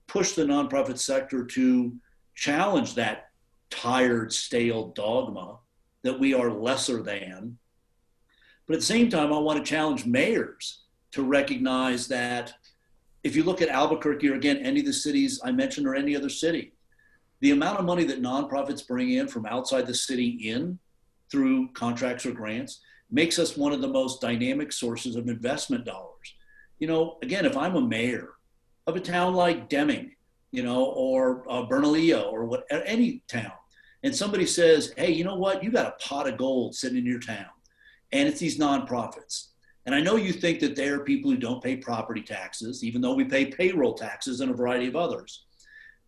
push 0.09 0.33
the 0.33 0.44
nonprofit 0.44 0.98
sector 0.98 1.44
to 1.44 1.94
challenge 2.35 2.94
that 2.96 3.31
tired, 3.70 4.33
stale 4.33 4.88
dogma 4.88 5.59
that 6.03 6.18
we 6.18 6.35
are 6.35 6.51
lesser 6.51 7.03
than. 7.03 7.59
But 8.66 8.75
at 8.75 8.81
the 8.81 8.87
same 8.87 9.09
time, 9.09 9.33
I 9.33 9.38
want 9.38 9.64
to 9.64 9.68
challenge 9.68 10.05
mayors 10.05 10.83
to 11.12 11.22
recognize 11.22 12.09
that 12.09 12.55
if 13.22 13.37
you 13.37 13.44
look 13.44 13.62
at 13.62 13.68
Albuquerque 13.68 14.29
or 14.29 14.35
again, 14.35 14.59
any 14.59 14.81
of 14.81 14.87
the 14.87 14.92
cities 14.92 15.40
I 15.44 15.53
mentioned 15.53 15.87
or 15.87 15.94
any 15.94 16.16
other 16.16 16.29
city, 16.29 16.72
the 17.40 17.51
amount 17.51 17.79
of 17.79 17.85
money 17.85 18.05
that 18.05 18.22
nonprofits 18.22 18.87
bring 18.87 19.12
in 19.12 19.29
from 19.29 19.46
outside 19.46 19.87
the 19.87 19.94
city 19.94 20.48
in 20.48 20.79
through 21.31 21.68
contracts 21.72 22.27
or 22.27 22.33
grants 22.33 22.81
makes 23.12 23.38
us 23.38 23.57
one 23.57 23.72
of 23.72 23.83
the 23.83 23.88
most 23.88 24.20
dynamic 24.20 24.72
sources 24.72 25.14
of 25.14 25.29
investment 25.29 25.85
dollars. 25.85 26.35
You 26.79 26.88
know, 26.88 27.18
again, 27.22 27.44
if 27.44 27.57
I'm 27.57 27.77
a 27.77 27.81
mayor 27.81 28.31
of 28.87 28.96
a 28.96 29.01
town 29.01 29.35
like 29.35 29.68
Deming, 29.68 30.16
you 30.51 30.62
know, 30.62 30.87
or 30.87 31.44
uh, 31.48 31.62
Bernalillo 31.62 32.31
or 32.33 32.46
what, 32.46 32.66
any 32.70 33.22
town, 33.29 33.53
and 34.03 34.16
somebody 34.16 34.46
says, 34.46 34.92
hey, 34.96 35.12
you 35.12 35.22
know 35.22 35.37
what? 35.37 35.62
You 35.62 35.70
got 35.70 35.87
a 35.87 36.05
pot 36.05 36.27
of 36.27 36.37
gold 36.37 36.75
sitting 36.75 36.98
in 36.98 37.07
your 37.07 37.20
town, 37.20 37.46
and 38.11 38.29
it's 38.29 38.40
these 38.40 38.59
nonprofits. 38.59 39.48
And 39.85 39.94
I 39.94 40.01
know 40.01 40.16
you 40.16 40.33
think 40.33 40.61
that 40.61 40.75
they 40.75 40.88
are 40.88 41.01
people 41.01 41.31
who 41.31 41.37
don't 41.37 41.62
pay 41.62 41.77
property 41.77 42.22
taxes, 42.22 42.83
even 42.83 43.01
though 43.01 43.14
we 43.14 43.25
pay 43.25 43.46
payroll 43.46 43.94
taxes 43.94 44.40
and 44.40 44.51
a 44.51 44.55
variety 44.55 44.87
of 44.87 44.96
others. 44.96 45.44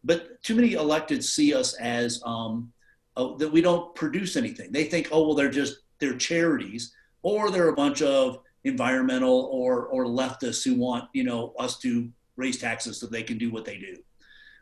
But 0.02 0.42
too 0.42 0.54
many 0.54 0.72
electeds 0.72 1.24
see 1.24 1.54
us 1.54 1.74
as 1.74 2.20
um, 2.24 2.72
uh, 3.16 3.36
that 3.36 3.52
we 3.52 3.60
don't 3.60 3.94
produce 3.94 4.36
anything. 4.36 4.70
They 4.70 4.84
think, 4.84 5.08
oh, 5.12 5.26
well, 5.26 5.34
they're 5.34 5.50
just 5.50 5.78
they're 5.98 6.16
charities, 6.16 6.94
or 7.22 7.50
they're 7.50 7.68
a 7.68 7.74
bunch 7.74 8.02
of 8.02 8.40
environmental 8.64 9.48
or 9.52 9.87
or 9.87 10.07
leftists 10.07 10.64
who 10.64 10.74
want 10.74 11.04
you 11.12 11.24
know 11.24 11.54
us 11.59 11.78
to 11.78 12.11
raise 12.37 12.59
taxes 12.59 12.98
so 12.98 13.07
they 13.07 13.22
can 13.22 13.38
do 13.38 13.50
what 13.50 13.64
they 13.64 13.78
do. 13.78 13.96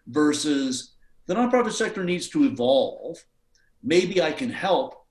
Versus 0.06 0.94
the 1.26 1.34
nonprofit 1.34 1.72
sector 1.72 2.04
needs 2.04 2.28
to 2.28 2.44
evolve. 2.44 3.16
Maybe 3.82 4.22
I 4.22 4.32
can 4.32 4.50
help 4.50 5.06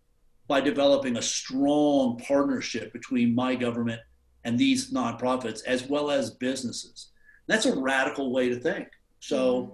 by 0.47 0.61
developing 0.61 1.17
a 1.17 1.21
strong 1.21 2.17
partnership 2.17 2.91
between 2.93 3.33
my 3.33 3.55
government 3.55 4.01
and 4.43 4.57
these 4.57 4.91
nonprofits 4.91 5.63
as 5.65 5.87
well 5.87 6.11
as 6.11 6.31
businesses. 6.31 7.11
That's 7.47 7.65
a 7.65 7.79
radical 7.79 8.31
way 8.33 8.49
to 8.49 8.55
think. 8.55 8.87
So, 9.19 9.61
mm-hmm. 9.61 9.73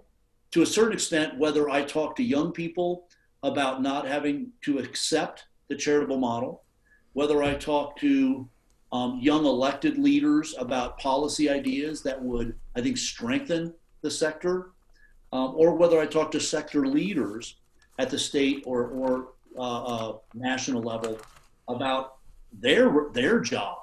to 0.51 0.61
a 0.61 0.65
certain 0.65 0.93
extent, 0.93 1.37
whether 1.37 1.69
I 1.69 1.83
talk 1.83 2.15
to 2.17 2.23
young 2.23 2.51
people 2.51 3.07
about 3.43 3.81
not 3.81 4.07
having 4.07 4.51
to 4.63 4.79
accept 4.79 5.45
the 5.69 5.75
charitable 5.75 6.17
model, 6.17 6.63
whether 7.13 7.43
I 7.43 7.55
talk 7.55 7.97
to 7.97 8.47
um, 8.91 9.19
young 9.21 9.45
elected 9.45 9.97
leaders 9.97 10.55
about 10.57 10.97
policy 10.97 11.49
ideas 11.49 12.01
that 12.03 12.21
would, 12.21 12.55
I 12.75 12.81
think, 12.81 12.97
strengthen 12.97 13.73
the 14.01 14.11
sector, 14.11 14.71
um, 15.33 15.53
or 15.55 15.75
whether 15.75 15.99
I 15.99 16.05
talk 16.05 16.31
to 16.31 16.39
sector 16.39 16.87
leaders 16.87 17.57
at 17.99 18.09
the 18.09 18.19
state 18.19 18.63
or, 18.65 18.87
or 18.87 19.29
uh, 19.57 19.83
uh, 19.83 20.17
national 20.33 20.81
level 20.81 21.19
about 21.67 22.17
their 22.53 23.07
their 23.13 23.39
job 23.39 23.77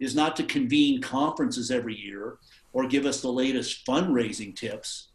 is 0.00 0.14
not 0.14 0.36
to 0.36 0.44
convene 0.44 1.02
conferences 1.02 1.70
every 1.70 1.94
year 1.94 2.38
or 2.72 2.86
give 2.86 3.04
us 3.04 3.20
the 3.20 3.30
latest 3.30 3.84
fundraising 3.84 4.54
tips, 4.54 5.08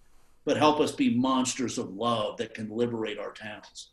but 0.45 0.57
help 0.57 0.79
us 0.79 0.91
be 0.91 1.15
monsters 1.15 1.77
of 1.77 1.93
love 1.93 2.37
that 2.37 2.53
can 2.53 2.69
liberate 2.69 3.17
our 3.17 3.31
towns. 3.31 3.89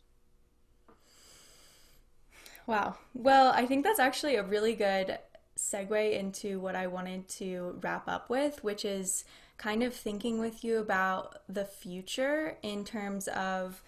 Wow. 2.71 2.95
Well, 3.13 3.51
I 3.53 3.65
think 3.65 3.83
that's 3.83 3.99
actually 3.99 4.37
a 4.37 4.43
really 4.43 4.75
good 4.75 5.19
segue 5.57 6.17
into 6.17 6.57
what 6.61 6.73
I 6.73 6.87
wanted 6.87 7.27
to 7.27 7.77
wrap 7.81 8.07
up 8.07 8.29
with, 8.29 8.63
which 8.63 8.85
is 8.85 9.25
kind 9.57 9.83
of 9.83 9.93
thinking 9.93 10.39
with 10.39 10.63
you 10.63 10.77
about 10.77 11.39
the 11.49 11.65
future 11.65 12.55
in 12.63 12.85
terms 12.85 13.27
of 13.27 13.83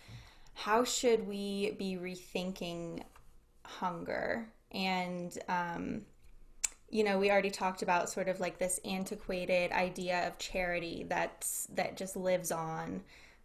how 0.54 0.84
should 0.84 1.26
we 1.30 1.72
be 1.80 1.96
rethinking 1.96 3.04
hunger 3.63 4.50
and 4.74 5.39
um, 5.48 6.02
you 6.89 7.06
know 7.06 7.17
we 7.17 7.32
already 7.32 7.50
talked 7.50 7.84
about 7.84 8.10
sort 8.10 8.28
of 8.28 8.41
like 8.41 8.58
this 8.58 8.82
antiquated 8.84 9.72
idea 9.72 10.28
of 10.28 10.38
charity 10.38 11.06
that's 11.08 11.67
that 11.74 11.96
just 11.96 12.17
lives 12.17 12.52
on 12.52 13.02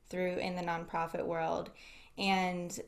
through 0.09 0.37
in 0.39 0.57
the 0.57 0.63
nonprofit 0.63 1.25
world 1.25 1.71
and 2.19 2.81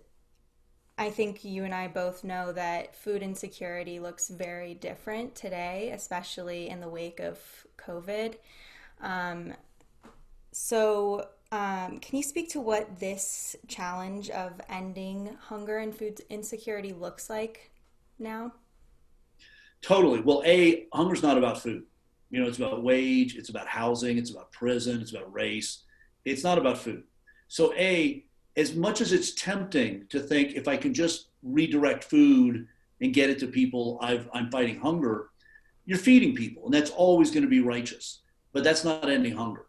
I 1.01 1.09
think 1.09 1.47
you 1.47 1.65
and 1.65 1.75
I 1.75 1.89
both 1.89 2.25
know 2.25 2.53
that 2.53 2.95
food 2.95 3.23
insecurity 3.23 3.99
looks 4.01 4.29
very 4.29 4.75
different 4.75 5.35
today, 5.35 5.93
especially 5.95 6.69
in 6.69 6.81
the 6.81 6.91
wake 6.91 7.21
of 7.21 7.39
COVID. 7.79 8.35
Um, 9.01 9.55
so, 10.53 11.27
um, 11.53 12.01
can 12.01 12.19
you 12.19 12.23
speak 12.23 12.51
to 12.51 12.61
what 12.61 13.01
this 13.01 13.57
challenge 13.67 14.29
of 14.29 14.61
ending 14.69 15.35
hunger 15.41 15.79
and 15.79 15.95
food 15.95 16.21
insecurity 16.29 16.93
looks 16.93 17.31
like 17.31 17.71
now? 18.19 18.53
Totally. 19.81 20.21
Well, 20.21 20.43
A, 20.45 20.87
hunger's 20.93 21.23
not 21.23 21.39
about 21.39 21.63
food. 21.63 21.85
You 22.29 22.43
know, 22.43 22.47
it's 22.47 22.59
about 22.59 22.83
wage, 22.83 23.37
it's 23.37 23.49
about 23.49 23.67
housing, 23.67 24.19
it's 24.19 24.33
about 24.33 24.53
prison, 24.53 25.01
it's 25.01 25.13
about 25.13 25.33
race. 25.33 25.83
It's 26.27 26.45
not 26.45 26.59
about 26.59 26.77
food. 26.77 27.05
So, 27.49 27.73
A, 27.73 28.27
as 28.61 28.77
much 28.77 29.01
as 29.01 29.12
it's 29.12 29.33
tempting 29.33 30.05
to 30.11 30.20
think 30.20 30.53
if 30.53 30.68
I 30.68 30.77
can 30.77 30.92
just 30.92 31.29
redirect 31.42 32.05
food 32.05 32.68
and 33.01 33.14
get 33.14 33.31
it 33.31 33.38
to 33.38 33.46
people, 33.46 33.99
i 34.03 34.20
am 34.35 34.51
fighting 34.51 34.79
hunger, 34.79 35.31
you're 35.87 35.99
feeding 35.99 36.37
people, 36.37 36.66
and 36.66 36.75
that's 36.75 36.90
always 36.90 37.31
going 37.31 37.42
to 37.42 37.49
be 37.49 37.61
righteous. 37.61 38.20
But 38.53 38.62
that's 38.62 38.85
not 38.85 39.09
ending 39.09 39.35
hunger. 39.35 39.66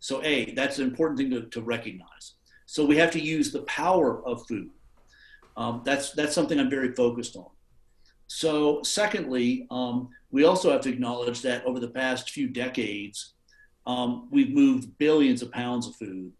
So, 0.00 0.22
A, 0.22 0.52
that's 0.52 0.78
an 0.78 0.86
important 0.86 1.18
thing 1.18 1.30
to, 1.30 1.42
to 1.42 1.62
recognize. 1.62 2.34
So, 2.66 2.84
we 2.84 2.98
have 2.98 3.10
to 3.12 3.20
use 3.20 3.50
the 3.50 3.62
power 3.62 4.24
of 4.26 4.46
food. 4.46 4.70
Um, 5.56 5.80
that's, 5.84 6.10
that's 6.10 6.34
something 6.34 6.60
I'm 6.60 6.68
very 6.68 6.92
focused 6.92 7.36
on. 7.36 7.46
So, 8.26 8.82
secondly, 8.82 9.66
um, 9.70 10.10
we 10.30 10.44
also 10.44 10.70
have 10.70 10.82
to 10.82 10.90
acknowledge 10.90 11.40
that 11.42 11.64
over 11.64 11.80
the 11.80 11.88
past 11.88 12.30
few 12.30 12.48
decades, 12.48 13.34
um, 13.86 14.28
we've 14.30 14.50
moved 14.50 14.98
billions 14.98 15.40
of 15.40 15.50
pounds 15.52 15.86
of 15.86 15.96
food 15.96 16.32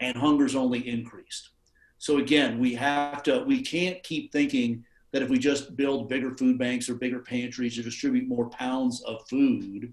and 0.00 0.16
hunger's 0.16 0.54
only 0.54 0.86
increased. 0.88 1.50
So 1.98 2.18
again, 2.18 2.58
we 2.58 2.74
have 2.74 3.22
to, 3.24 3.42
we 3.44 3.62
can't 3.62 4.02
keep 4.02 4.32
thinking 4.32 4.84
that 5.12 5.22
if 5.22 5.28
we 5.28 5.38
just 5.38 5.76
build 5.76 6.08
bigger 6.08 6.36
food 6.36 6.58
banks 6.58 6.88
or 6.88 6.94
bigger 6.94 7.20
pantries 7.20 7.76
to 7.76 7.82
distribute 7.82 8.28
more 8.28 8.50
pounds 8.50 9.02
of 9.04 9.26
food, 9.28 9.92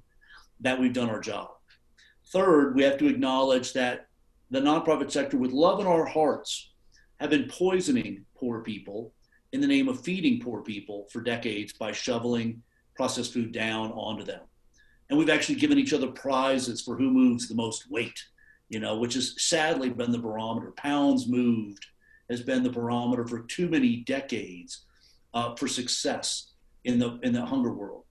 that 0.59 0.79
we've 0.79 0.93
done 0.93 1.09
our 1.09 1.19
job. 1.19 1.49
Third, 2.27 2.75
we 2.75 2.83
have 2.83 2.97
to 2.97 3.07
acknowledge 3.07 3.73
that 3.73 4.07
the 4.51 4.61
nonprofit 4.61 5.11
sector, 5.11 5.37
with 5.37 5.51
love 5.51 5.79
in 5.79 5.87
our 5.87 6.05
hearts, 6.05 6.71
have 7.19 7.29
been 7.29 7.47
poisoning 7.47 8.25
poor 8.37 8.61
people 8.61 9.13
in 9.53 9.61
the 9.61 9.67
name 9.67 9.87
of 9.87 10.01
feeding 10.01 10.39
poor 10.39 10.61
people 10.61 11.07
for 11.11 11.21
decades 11.21 11.73
by 11.73 11.91
shoveling 11.91 12.61
processed 12.95 13.33
food 13.33 13.51
down 13.51 13.91
onto 13.91 14.23
them. 14.23 14.41
And 15.09 15.17
we've 15.17 15.29
actually 15.29 15.55
given 15.55 15.77
each 15.77 15.93
other 15.93 16.07
prizes 16.07 16.81
for 16.81 16.97
who 16.97 17.11
moves 17.11 17.47
the 17.47 17.55
most 17.55 17.89
weight 17.89 18.19
you 18.69 18.79
know, 18.79 18.97
which 18.97 19.13
has 19.13 19.35
sadly 19.41 19.89
been 19.89 20.11
the 20.11 20.17
barometer. 20.17 20.71
Pounds 20.71 21.27
moved 21.27 21.85
has 22.29 22.41
been 22.41 22.63
the 22.63 22.69
barometer 22.69 23.25
for 23.27 23.41
too 23.43 23.69
many 23.69 23.97
decades 23.97 24.85
uh, 25.33 25.55
for 25.55 25.67
success 25.67 26.51
in 26.83 26.97
the 26.99 27.19
in 27.23 27.33
the 27.33 27.45
hunger 27.45 27.73
world. 27.73 28.03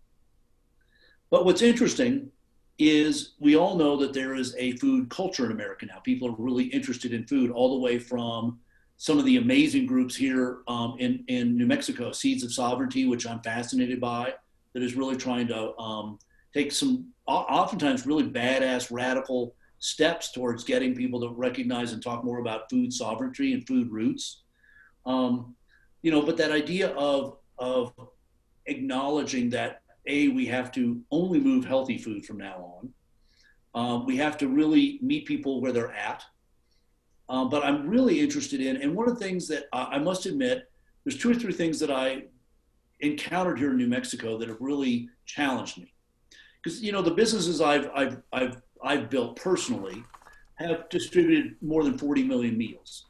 But 1.30 1.44
what's 1.44 1.62
interesting 1.62 2.30
is 2.78 3.34
we 3.38 3.56
all 3.56 3.76
know 3.76 3.96
that 3.96 4.12
there 4.12 4.34
is 4.34 4.54
a 4.56 4.76
food 4.76 5.08
culture 5.08 5.46
in 5.46 5.52
America 5.52 5.86
now. 5.86 5.98
People 6.00 6.28
are 6.28 6.36
really 6.38 6.64
interested 6.64 7.12
in 7.12 7.26
food, 7.26 7.50
all 7.50 7.74
the 7.74 7.80
way 7.80 7.98
from 7.98 8.58
some 8.96 9.18
of 9.18 9.24
the 9.24 9.36
amazing 9.36 9.86
groups 9.86 10.14
here 10.14 10.58
um, 10.68 10.96
in 10.98 11.24
in 11.28 11.56
New 11.56 11.66
Mexico, 11.66 12.12
Seeds 12.12 12.44
of 12.44 12.52
Sovereignty, 12.52 13.06
which 13.06 13.26
I'm 13.26 13.40
fascinated 13.40 14.00
by, 14.00 14.34
that 14.72 14.82
is 14.82 14.94
really 14.94 15.16
trying 15.16 15.48
to 15.48 15.76
um, 15.78 16.18
take 16.52 16.72
some 16.72 17.08
oftentimes 17.26 18.06
really 18.06 18.28
badass 18.28 18.90
radical 18.90 19.54
steps 19.84 20.32
towards 20.32 20.64
getting 20.64 20.94
people 20.94 21.20
to 21.20 21.28
recognize 21.34 21.92
and 21.92 22.02
talk 22.02 22.24
more 22.24 22.38
about 22.38 22.70
food 22.70 22.90
sovereignty 22.90 23.52
and 23.52 23.66
food 23.66 23.90
roots. 23.90 24.44
Um, 25.04 25.54
you 26.00 26.10
know, 26.10 26.22
but 26.22 26.38
that 26.38 26.50
idea 26.50 26.88
of 26.94 27.36
of 27.58 27.92
acknowledging 28.64 29.50
that 29.50 29.82
a 30.06 30.28
we 30.28 30.46
have 30.46 30.72
to 30.72 31.02
only 31.10 31.38
move 31.38 31.66
healthy 31.66 31.98
food 31.98 32.24
from 32.24 32.38
now 32.38 32.78
on. 32.78 32.94
Um, 33.74 34.06
we 34.06 34.16
have 34.16 34.38
to 34.38 34.48
really 34.48 34.98
meet 35.02 35.26
people 35.26 35.60
where 35.60 35.72
they're 35.72 35.92
at. 35.92 36.24
Um, 37.28 37.50
but 37.50 37.62
I'm 37.62 37.86
really 37.86 38.20
interested 38.20 38.62
in, 38.62 38.80
and 38.80 38.94
one 38.94 39.06
of 39.06 39.18
the 39.18 39.24
things 39.24 39.46
that 39.48 39.64
I, 39.72 39.96
I 39.96 39.98
must 39.98 40.24
admit, 40.24 40.70
there's 41.04 41.18
two 41.18 41.30
or 41.30 41.34
three 41.34 41.52
things 41.52 41.78
that 41.80 41.90
I 41.90 42.24
encountered 43.00 43.58
here 43.58 43.70
in 43.70 43.76
New 43.76 43.88
Mexico 43.88 44.38
that 44.38 44.48
have 44.48 44.60
really 44.60 45.10
challenged 45.26 45.76
me. 45.76 45.92
Because 46.62 46.82
you 46.82 46.92
know 46.92 47.02
the 47.02 47.10
businesses 47.10 47.60
I've 47.60 47.90
I've 47.94 48.22
I've 48.32 48.62
I've 48.84 49.10
built 49.10 49.36
personally 49.36 50.04
have 50.56 50.88
distributed 50.88 51.56
more 51.60 51.82
than 51.82 51.98
40 51.98 52.24
million 52.24 52.56
meals. 52.56 53.06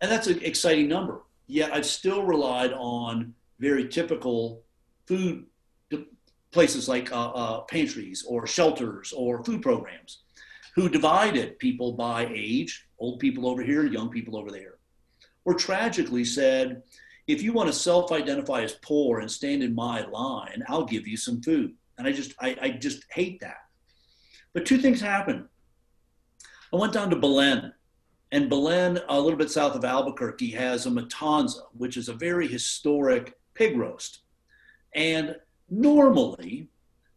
And 0.00 0.10
that's 0.10 0.28
an 0.28 0.42
exciting 0.42 0.88
number. 0.88 1.22
Yet 1.46 1.72
I've 1.72 1.86
still 1.86 2.22
relied 2.22 2.72
on 2.72 3.34
very 3.58 3.88
typical 3.88 4.62
food 5.06 5.46
places 6.50 6.88
like 6.88 7.12
uh, 7.12 7.30
uh, 7.30 7.60
pantries 7.62 8.24
or 8.26 8.46
shelters 8.46 9.12
or 9.12 9.44
food 9.44 9.62
programs 9.62 10.22
who 10.74 10.88
divided 10.88 11.58
people 11.58 11.92
by 11.92 12.26
age, 12.32 12.86
old 12.98 13.18
people 13.18 13.46
over 13.46 13.62
here, 13.62 13.84
young 13.84 14.08
people 14.08 14.36
over 14.36 14.50
there, 14.50 14.78
or 15.44 15.54
tragically 15.54 16.24
said, 16.24 16.82
if 17.26 17.42
you 17.42 17.52
want 17.52 17.68
to 17.68 17.72
self 17.72 18.12
identify 18.12 18.62
as 18.62 18.74
poor 18.74 19.20
and 19.20 19.30
stand 19.30 19.62
in 19.62 19.74
my 19.74 20.06
line, 20.06 20.62
I'll 20.68 20.84
give 20.84 21.06
you 21.06 21.16
some 21.16 21.42
food. 21.42 21.74
And 21.98 22.06
I 22.06 22.12
just, 22.12 22.34
I, 22.40 22.56
I 22.60 22.70
just 22.70 23.04
hate 23.10 23.40
that. 23.40 23.58
But 24.52 24.66
two 24.66 24.78
things 24.78 25.00
happened. 25.00 25.46
I 26.72 26.76
went 26.76 26.92
down 26.92 27.10
to 27.10 27.16
Belen, 27.16 27.72
and 28.30 28.50
Belen, 28.50 29.00
a 29.08 29.20
little 29.20 29.38
bit 29.38 29.50
south 29.50 29.74
of 29.74 29.84
Albuquerque, 29.84 30.50
has 30.50 30.86
a 30.86 30.90
matanza, 30.90 31.62
which 31.72 31.96
is 31.96 32.08
a 32.08 32.14
very 32.14 32.46
historic 32.46 33.38
pig 33.54 33.76
roast. 33.76 34.20
And 34.94 35.36
normally, 35.70 36.68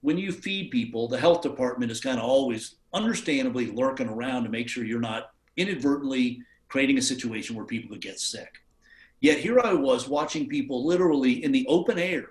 when 0.02 0.18
you 0.18 0.32
feed 0.32 0.72
people, 0.72 1.08
the 1.08 1.20
health 1.20 1.42
department 1.42 1.92
is 1.92 2.00
kind 2.00 2.18
of 2.18 2.24
always 2.24 2.76
understandably 2.94 3.68
lurking 3.68 4.10
around 4.10 4.44
to 4.44 4.50
make 4.50 4.70
sure 4.70 4.84
you're 4.84 5.00
not 5.00 5.32
inadvertently 5.58 6.42
creating 6.70 6.98
a 6.98 7.02
situation 7.02 7.56
where 7.56 7.66
people 7.66 7.90
could 7.90 8.02
get 8.02 8.20
sick. 8.20 8.56
Yet 9.20 9.38
here 9.38 9.60
I 9.60 9.74
was 9.74 10.08
watching 10.08 10.48
people 10.48 10.86
literally 10.86 11.44
in 11.44 11.52
the 11.52 11.66
open 11.68 12.00
air, 12.00 12.26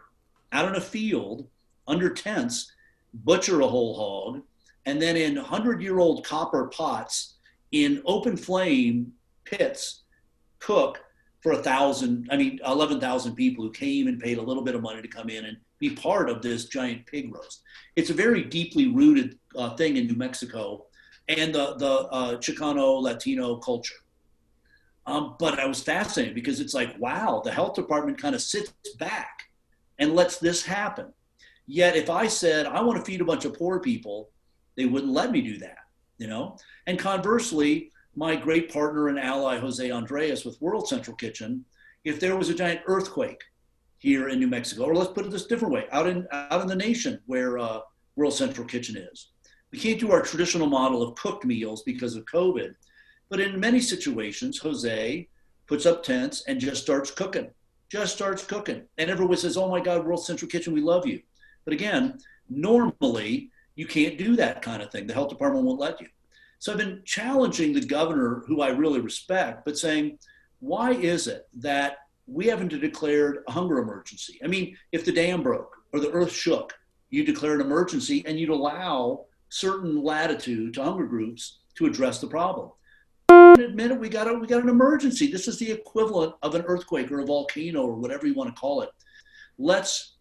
out 0.53 0.69
in 0.69 0.75
a 0.75 0.81
field, 0.81 1.47
under 1.87 2.11
tents, 2.11 2.73
butcher 3.13 3.61
a 3.61 3.69
whole 3.69 3.95
hog, 3.95 4.43
and 4.87 5.01
then 5.01 5.17
in 5.17 5.37
100 5.37 5.83
year 5.83 5.99
old 5.99 6.25
copper 6.25 6.69
pots 6.69 7.37
in 7.73 8.03
open 8.07 8.37
flame 8.37 9.13
pits 9.45 10.05
cook 10.59 11.01
for 11.41 11.53
a 11.53 11.63
thousand, 11.63 12.29
I 12.31 12.37
mean, 12.37 12.61
11,000 12.67 13.35
people 13.35 13.65
who 13.65 13.71
came 13.71 14.09
and 14.09 14.21
paid 14.21 14.39
a 14.39 14.43
little 14.43 14.63
bit 14.63 14.75
of 14.75 14.83
money 14.83 15.01
to 15.01 15.09
come 15.09 15.31
in 15.31 15.47
and 15.47 15.57
be 15.79 15.91
part 15.91 16.29
of 16.29 16.43
this 16.43 16.67
giant 16.67 17.07
pig 17.07 17.35
roast. 17.35 17.63
It's 17.97 18.11
a 18.11 18.15
very 18.15 18.45
deeply 18.45 18.89
rooted 18.89 19.39
uh, 19.57 19.75
thing 19.77 19.97
in 19.97 20.07
New 20.07 20.17
Mexico 20.17 20.87
and 21.29 21.55
the, 21.55 21.77
the 21.77 21.93
uh, 22.11 22.37
Chicano 22.37 23.01
Latino 23.01 23.57
culture. 23.57 23.95
Um, 25.07 25.37
but 25.39 25.59
I 25.59 25.67
was 25.67 25.83
fascinated 25.83 26.35
because 26.35 26.61
it's 26.61 26.75
like, 26.75 26.95
wow, 26.99 27.41
the 27.43 27.51
health 27.51 27.75
department 27.75 28.21
kind 28.21 28.35
of 28.35 28.43
sits 28.43 28.73
back 28.99 29.45
and 29.99 30.15
lets 30.15 30.39
this 30.39 30.63
happen. 30.63 31.13
Yet 31.67 31.97
if 31.97 32.11
I 32.11 32.27
said, 32.27 32.67
I 32.67 32.83
want 32.83 32.99
to 32.99 33.05
feed 33.05 33.21
a 33.21 33.25
bunch 33.25 33.45
of 33.45 33.55
poor 33.55 33.81
people, 33.81 34.31
they 34.81 34.87
wouldn't 34.87 35.13
let 35.13 35.31
me 35.31 35.43
do 35.43 35.59
that, 35.59 35.77
you 36.17 36.27
know? 36.27 36.57
And 36.87 36.99
conversely, 36.99 37.93
my 38.17 38.35
great 38.35 38.73
partner 38.73 39.09
and 39.09 39.19
ally, 39.19 39.59
Jose 39.59 39.91
Andres, 39.91 40.47
with 40.47 40.61
World 40.63 40.89
Central 40.89 41.15
Kitchen, 41.15 41.67
if 42.05 42.19
there 42.19 42.35
was 42.35 42.49
a 42.49 42.55
giant 42.55 42.81
earthquake 42.87 43.43
here 43.99 44.31
in 44.31 44.39
New 44.39 44.47
Mexico, 44.47 44.85
or 44.85 44.95
let's 44.95 45.13
put 45.13 45.27
it 45.27 45.31
this 45.31 45.45
different 45.45 45.75
way, 45.75 45.85
out 45.93 46.07
in 46.07 46.27
out 46.33 46.63
in 46.63 46.67
the 46.67 46.75
nation 46.75 47.21
where 47.27 47.59
uh, 47.59 47.81
World 48.17 48.33
Central 48.33 48.67
Kitchen 48.67 48.97
is. 48.97 49.33
We 49.71 49.79
can't 49.79 50.01
do 50.01 50.13
our 50.13 50.23
traditional 50.23 50.67
model 50.67 51.03
of 51.03 51.15
cooked 51.15 51.45
meals 51.45 51.83
because 51.83 52.17
of 52.17 52.25
COVID, 52.25 52.75
but 53.29 53.39
in 53.39 53.61
many 53.61 53.81
situations, 53.81 54.57
Jose 54.57 55.29
puts 55.67 55.85
up 55.85 56.03
tents 56.03 56.45
and 56.49 56.59
just 56.59 56.83
starts 56.83 57.11
cooking, 57.11 57.51
just 57.91 58.15
starts 58.15 58.43
cooking, 58.47 58.85
and 58.97 59.11
everyone 59.11 59.37
says, 59.37 59.59
"Oh 59.59 59.69
my 59.69 59.81
God, 59.81 60.07
World 60.07 60.25
Central 60.25 60.51
Kitchen, 60.51 60.73
we 60.73 60.81
love 60.81 61.07
you." 61.07 61.21
But 61.67 61.75
again, 61.75 62.19
normally 62.49 63.51
you 63.75 63.87
can't 63.87 64.19
do 64.19 64.37
that 64.37 64.63
kind 64.63 64.83
of 64.83 64.91
thing. 64.91 65.07
The 65.07 65.15
health 65.15 65.31
department 65.31 65.65
won't 65.65 65.81
let 65.81 66.01
you. 66.01 66.09
So 66.59 66.73
I've 66.73 66.79
been 66.79 67.03
challenging 67.05 67.73
the 67.73 67.81
governor, 67.81 68.43
who 68.47 68.61
I 68.61 68.69
really 68.69 69.01
respect, 69.01 69.65
but 69.65 69.79
saying, 69.79 70.19
why 70.59 70.93
is 70.93 71.27
it 71.27 71.49
that 71.55 71.99
we 72.27 72.47
haven't 72.47 72.69
declared 72.69 73.39
a 73.49 73.53
hunger 73.53 73.79
emergency? 73.79 74.39
I 74.45 74.47
mean, 74.47 74.77
if 74.93 75.05
the 75.05 75.13
dam 75.13 75.43
broke 75.43 75.75
or 75.93 76.01
the 76.01 76.11
earth 76.11 76.33
shook, 76.33 76.75
you 77.09 77.25
declare 77.25 77.55
an 77.55 77.63
emergency 77.63 78.23
and 78.27 78.39
you'd 78.39 78.51
allow 78.51 79.25
certain 79.49 80.03
latitude 80.03 80.75
to 80.75 80.85
hunger 80.85 81.07
groups 81.07 81.61
to 81.77 81.87
address 81.87 82.21
the 82.21 82.27
problem. 82.27 82.71
Admit 83.31 83.93
it, 83.93 84.01
we 84.01 84.09
got 84.09 84.29
a, 84.29 84.35
we 84.35 84.47
got 84.47 84.63
an 84.63 84.69
emergency. 84.69 85.31
This 85.31 85.49
is 85.49 85.59
the 85.59 85.71
equivalent 85.71 86.35
of 86.43 86.55
an 86.55 86.63
earthquake 86.67 87.11
or 87.11 87.21
a 87.21 87.27
volcano 87.27 87.83
or 87.83 87.95
whatever 87.95 88.27
you 88.27 88.35
want 88.35 88.55
to 88.55 88.61
call 88.61 88.83
it. 88.83 88.91
Let's 89.59 90.17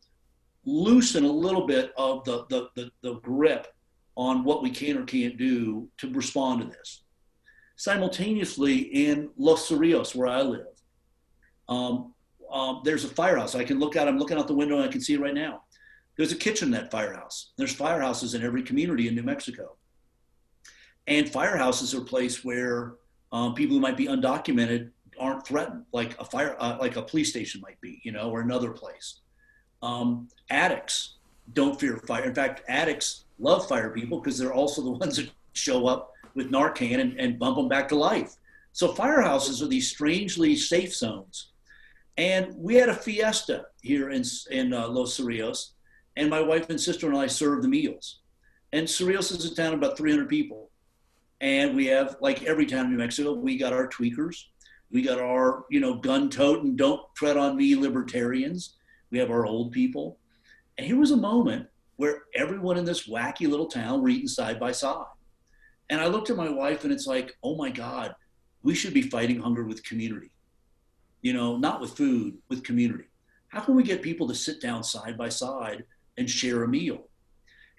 loosen 0.70 1.26
a 1.26 1.32
little 1.32 1.66
bit 1.66 1.92
of 1.98 2.24
the, 2.26 2.46
the, 2.50 2.70
the, 2.76 2.92
the 3.02 3.16
grip 3.22 3.68
on 4.16 4.44
what 4.44 4.62
we 4.62 4.70
can 4.70 4.98
or 4.98 5.04
can't 5.04 5.38
do 5.38 5.90
to 5.98 6.12
respond 6.14 6.62
to 6.62 6.68
this. 6.68 7.04
Simultaneously, 7.76 8.78
in 8.78 9.30
Los 9.38 9.70
Cerrillos, 9.70 10.14
where 10.14 10.28
I 10.28 10.42
live, 10.42 10.68
um, 11.70 12.14
um, 12.52 12.82
there's 12.84 13.06
a 13.06 13.10
firehouse. 13.10 13.56
I 13.56 13.64
can 13.64 13.80
look 13.80 13.96
out, 13.96 14.08
I'm 14.08 14.20
looking 14.20 14.38
out 14.38 14.48
the 14.48 14.54
window 14.54 14.76
and 14.76 14.84
I 14.84 14.92
can 14.92 15.02
see 15.02 15.14
it 15.14 15.22
right 15.22 15.34
now. 15.34 15.64
There's 16.18 16.34
a 16.34 16.36
kitchen 16.36 16.68
in 16.68 16.72
that 16.74 16.92
firehouse. 16.92 17.52
There's 17.58 17.76
firehouses 17.76 18.36
in 18.36 18.44
every 18.44 18.64
community 18.64 19.08
in 19.08 19.16
New 19.16 19.24
Mexico. 19.24 19.78
And 21.08 21.28
firehouses 21.28 21.98
are 21.98 22.02
a 22.02 22.06
place 22.06 22.44
where 22.44 22.96
um, 23.32 23.54
people 23.54 23.76
who 23.76 23.82
might 23.82 23.98
be 23.98 24.08
undocumented 24.08 24.92
aren't 25.18 25.48
threatened, 25.48 25.86
like 25.94 26.20
a 26.20 26.26
fire, 26.26 26.58
uh, 26.60 26.78
like 26.80 26.98
a 26.98 27.02
police 27.02 27.30
station 27.30 27.62
might 27.62 27.80
be, 27.80 28.02
you 28.04 28.12
know, 28.12 28.30
or 28.30 28.42
another 28.42 28.72
place. 28.72 29.22
Um, 29.82 30.28
addicts 30.50 31.16
don't 31.54 31.80
fear 31.80 31.98
fire. 31.98 32.26
In 32.26 32.36
fact, 32.36 32.64
addicts 32.68 33.26
love 33.40 33.68
fire 33.68 33.90
people 33.90 34.20
because 34.20 34.38
they're 34.38 34.54
also 34.54 34.82
the 34.82 34.92
ones 35.04 35.18
that 35.18 35.30
show 35.54 35.88
up 35.88 36.14
with 36.36 36.52
Narcan 36.52 37.00
and, 37.00 37.20
and 37.20 37.40
bump 37.40 37.58
them 37.58 37.68
back 37.68 37.88
to 37.90 37.96
life. 37.96 38.36
So 38.72 38.94
firehouses 38.94 39.62
are 39.62 39.68
these 39.68 39.90
strangely 39.90 40.56
safe 40.56 40.96
zones. 40.96 41.50
And 42.18 42.54
we 42.58 42.76
had 42.76 42.90
a 42.90 42.94
fiesta 42.94 43.68
here 43.82 44.10
in, 44.10 44.24
in 44.52 44.74
uh, 44.74 44.88
Los 44.90 45.18
Cerrillos, 45.18 45.72
and 46.18 46.30
my 46.30 46.42
wife 46.42 46.70
and 46.70 46.80
sister 46.80 47.08
and 47.08 47.18
I 47.18 47.28
served 47.28 47.64
the 47.64 47.70
meals. 47.70 48.20
And 48.74 48.86
Cerrillos 48.88 49.32
is 49.32 49.46
a 49.46 49.56
town 49.56 49.74
of 49.74 49.80
about 49.80 49.98
300 49.98 50.28
people. 50.28 50.70
And 51.42 51.76
we 51.76 51.86
have, 51.88 52.18
like 52.20 52.44
every 52.44 52.66
town 52.66 52.86
in 52.86 52.92
New 52.92 52.98
Mexico, 52.98 53.34
we 53.34 53.58
got 53.58 53.74
our 53.74 53.88
tweakers. 53.88 54.44
We 54.92 55.02
got 55.02 55.20
our, 55.20 55.66
you 55.70 55.80
know, 55.80 55.96
gun 55.96 56.30
toting, 56.30 56.76
don't 56.76 57.02
tread 57.16 57.38
on 57.38 57.56
me 57.56 57.76
libertarians. 57.76 58.76
We 59.12 59.20
have 59.20 59.32
our 59.32 59.46
old 59.46 59.72
people. 59.72 60.18
And 60.78 60.88
here 60.88 60.98
was 60.98 61.12
a 61.12 61.18
moment 61.18 61.68
where 61.98 62.24
everyone 62.34 62.78
in 62.78 62.86
this 62.86 63.08
wacky 63.08 63.48
little 63.48 63.68
town 63.68 64.02
were 64.02 64.10
eating 64.10 64.28
side 64.28 64.60
by 64.60 64.72
side. 64.72 65.06
And 65.90 66.00
I 66.00 66.08
looked 66.08 66.30
at 66.30 66.38
my 66.38 66.50
wife 66.50 66.84
and 66.84 66.94
it's 66.94 67.08
like, 67.08 67.36
oh 67.44 67.56
my 67.56 67.70
God, 67.70 68.16
we 68.64 68.76
should 68.76 68.94
be 68.94 69.02
fighting 69.02 69.40
hunger 69.40 69.66
with 69.66 69.84
community. 69.84 70.32
You 71.22 71.34
know, 71.34 71.58
not 71.58 71.82
with 71.82 71.98
food, 71.98 72.38
with 72.48 72.64
community. 72.64 73.06
How 73.50 73.62
can 73.62 73.76
we 73.76 73.84
get 73.84 74.02
people 74.02 74.28
to 74.28 74.36
sit 74.36 74.62
down 74.62 74.84
side 74.84 75.18
by 75.18 75.30
side 75.30 75.84
and 76.18 76.30
share 76.30 76.64
a 76.64 76.68
meal? 76.68 77.10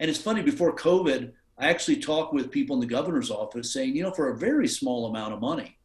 And 0.00 0.10
it's 0.10 0.20
funny, 0.20 0.42
before 0.42 0.74
COVID, 0.74 1.32
I 1.58 1.68
actually 1.68 1.96
talked 1.98 2.34
with 2.34 2.50
people 2.50 2.74
in 2.74 2.80
the 2.80 2.86
governor's 2.86 3.30
office 3.30 3.72
saying, 3.72 3.94
you 3.94 4.02
know, 4.02 4.12
for 4.12 4.30
a 4.30 4.38
very 4.38 4.66
small 4.66 5.06
amount 5.06 5.34
of 5.34 5.40
money, 5.40 5.78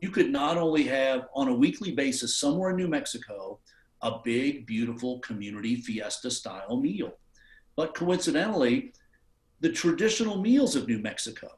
you 0.00 0.10
could 0.10 0.30
not 0.30 0.58
only 0.58 0.82
have 0.84 1.28
on 1.34 1.48
a 1.48 1.54
weekly 1.54 1.92
basis 1.92 2.36
somewhere 2.36 2.70
in 2.70 2.76
New 2.76 2.88
Mexico 2.88 3.60
a 4.02 4.18
big, 4.24 4.66
beautiful 4.66 5.20
community 5.20 5.76
fiesta 5.76 6.30
style 6.30 6.76
meal. 6.76 7.12
But 7.76 7.94
coincidentally, 7.94 8.92
the 9.60 9.70
traditional 9.70 10.40
meals 10.40 10.76
of 10.76 10.88
New 10.88 10.98
Mexico, 10.98 11.48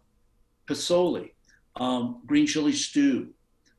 pozole, 0.66 1.30
um, 1.76 2.20
green 2.26 2.46
chili 2.46 2.72
stew, 2.72 3.30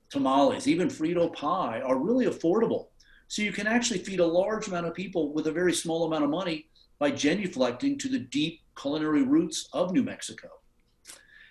tamales, 0.10 0.68
even 0.68 0.88
Frito 0.88 1.32
pie 1.34 1.82
are 1.82 1.98
really 1.98 2.26
affordable. 2.26 2.88
So 3.28 3.42
you 3.42 3.52
can 3.52 3.68
actually 3.68 4.00
feed 4.00 4.20
a 4.20 4.26
large 4.26 4.68
amount 4.68 4.88
of 4.88 4.94
people 4.94 5.34
with 5.34 5.48
a 5.48 5.52
very 5.52 5.74
small 5.74 6.06
amount 6.06 6.24
of 6.24 6.30
money 6.30 6.68
by 7.00 7.12
genuflecting 7.12 8.00
to 8.00 8.10
the 8.10 8.20
deep 8.20 8.62
culinary 8.80 9.24
roots 9.24 9.68
of 9.74 9.94
New 9.94 10.04
Mexico. 10.04 10.50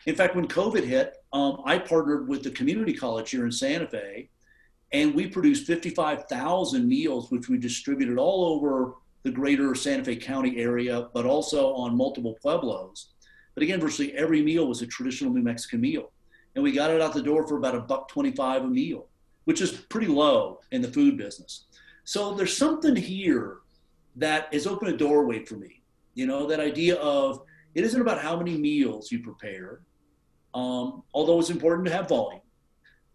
In 0.07 0.15
fact, 0.15 0.37
when 0.37 0.47
COVID 0.47 0.85
hit, 0.85 1.17
um, 1.33 1.63
I 1.65 1.79
partnered 1.79 2.29
with 2.29 2.43
the 2.43 2.51
community 2.51 2.93
college 2.93 3.31
here 3.31 3.47
in 3.47 3.53
Santa 3.53 3.87
Fe, 3.87 4.29
and 4.95 5.13
we 5.13 5.27
produced 5.27 5.67
55,000 5.67 6.87
meals, 6.89 7.29
which 7.33 7.49
we 7.49 7.59
distributed 7.59 8.17
all 8.17 8.45
over 8.45 8.95
the 9.25 9.31
greater 9.31 9.75
Santa 9.75 10.05
Fe 10.05 10.15
County 10.15 10.57
area, 10.59 11.09
but 11.13 11.27
also 11.27 11.75
on 11.75 11.97
multiple 11.97 12.39
pueblos. 12.41 13.09
But 13.55 13.65
again, 13.65 13.81
virtually 13.81 14.13
every 14.17 14.41
meal 14.41 14.69
was 14.69 14.83
a 14.83 14.87
traditional 14.87 15.33
New 15.33 15.43
Mexican 15.43 15.81
meal. 15.81 16.13
And 16.55 16.63
we 16.63 16.71
got 16.71 16.91
it 16.91 17.01
out 17.01 17.13
the 17.13 17.23
door 17.23 17.45
for 17.45 17.57
about 17.57 17.75
a 17.75 17.81
buck 17.81 18.07
25 18.07 18.63
a 18.63 18.69
meal, 18.69 19.09
which 19.47 19.61
is 19.61 19.73
pretty 19.73 20.07
low 20.07 20.61
in 20.71 20.81
the 20.81 20.93
food 20.93 21.19
business. 21.19 21.65
So 22.05 22.33
there's 22.33 22.57
something 22.57 22.95
here 22.95 23.57
that 24.15 24.55
has 24.55 24.65
opened 24.65 24.95
a 24.95 24.97
doorway 24.97 25.45
for 25.45 25.57
me. 25.57 25.83
You 26.15 26.27
know, 26.29 26.47
that 26.47 26.61
idea 26.61 26.95
of 26.97 27.43
it 27.75 27.83
isn't 27.83 28.01
about 28.01 28.21
how 28.23 28.37
many 28.37 28.57
meals 28.57 29.11
you 29.11 29.25
prepare, 29.25 29.81
um, 30.55 31.03
although 31.13 31.41
it's 31.41 31.51
important 31.51 31.89
to 31.89 31.93
have 31.93 32.09
volume. 32.09 32.43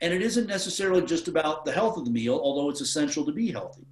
And 0.02 0.14
it 0.14 0.22
isn't 0.22 0.48
necessarily 0.48 1.02
just 1.06 1.28
about 1.28 1.66
the 1.66 1.72
health 1.72 1.98
of 1.98 2.06
the 2.06 2.12
meal, 2.12 2.40
although 2.42 2.70
it's 2.70 2.82
essential 2.82 3.26
to 3.26 3.32
be 3.32 3.52
healthy 3.52 3.86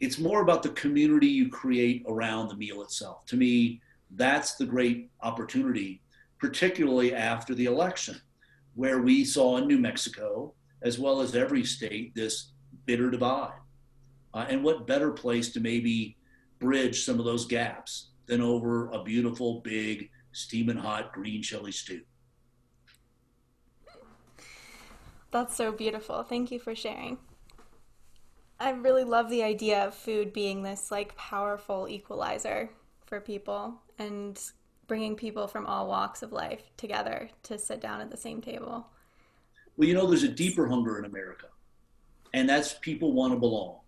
it's 0.00 0.18
more 0.18 0.42
about 0.42 0.62
the 0.62 0.68
community 0.70 1.26
you 1.26 1.48
create 1.48 2.04
around 2.06 2.48
the 2.48 2.56
meal 2.56 2.82
itself. 2.82 3.24
To 3.26 3.36
me, 3.36 3.80
that's 4.10 4.54
the 4.54 4.66
great 4.66 5.10
opportunity, 5.22 6.02
particularly 6.38 7.14
after 7.14 7.54
the 7.54 7.64
election, 7.64 8.20
where 8.74 9.00
we 9.00 9.24
saw 9.24 9.56
in 9.56 9.66
New 9.66 9.78
Mexico, 9.78 10.52
as 10.82 10.98
well 10.98 11.20
as 11.20 11.34
every 11.34 11.64
state, 11.64 12.14
this 12.14 12.52
bitter 12.84 13.10
divide. 13.10 13.58
Uh, 14.34 14.44
and 14.48 14.62
what 14.62 14.86
better 14.86 15.10
place 15.10 15.50
to 15.52 15.60
maybe 15.60 16.16
bridge 16.58 17.04
some 17.04 17.18
of 17.18 17.24
those 17.24 17.46
gaps 17.46 18.10
than 18.26 18.42
over 18.42 18.90
a 18.90 19.02
beautiful, 19.02 19.60
big, 19.60 20.10
steaming 20.32 20.76
hot 20.76 21.12
green 21.12 21.42
chili 21.42 21.72
stew? 21.72 22.02
That's 25.36 25.54
so 25.54 25.70
beautiful. 25.70 26.22
Thank 26.22 26.50
you 26.50 26.58
for 26.58 26.74
sharing. 26.74 27.18
I 28.58 28.70
really 28.70 29.04
love 29.04 29.28
the 29.28 29.42
idea 29.42 29.86
of 29.86 29.94
food 29.94 30.32
being 30.32 30.62
this 30.62 30.90
like 30.90 31.14
powerful 31.14 31.86
equalizer 31.90 32.70
for 33.04 33.20
people 33.20 33.74
and 33.98 34.40
bringing 34.86 35.14
people 35.14 35.46
from 35.46 35.66
all 35.66 35.88
walks 35.88 36.22
of 36.22 36.32
life 36.32 36.62
together 36.78 37.28
to 37.42 37.58
sit 37.58 37.82
down 37.82 38.00
at 38.00 38.10
the 38.10 38.16
same 38.16 38.40
table. 38.40 38.86
Well, 39.76 39.86
you 39.86 39.92
know, 39.92 40.06
there's 40.06 40.22
a 40.22 40.28
deeper 40.28 40.66
hunger 40.66 40.98
in 40.98 41.04
America, 41.04 41.48
and 42.32 42.48
that's 42.48 42.72
people 42.72 43.12
want 43.12 43.34
to 43.34 43.38
belong. 43.38 43.80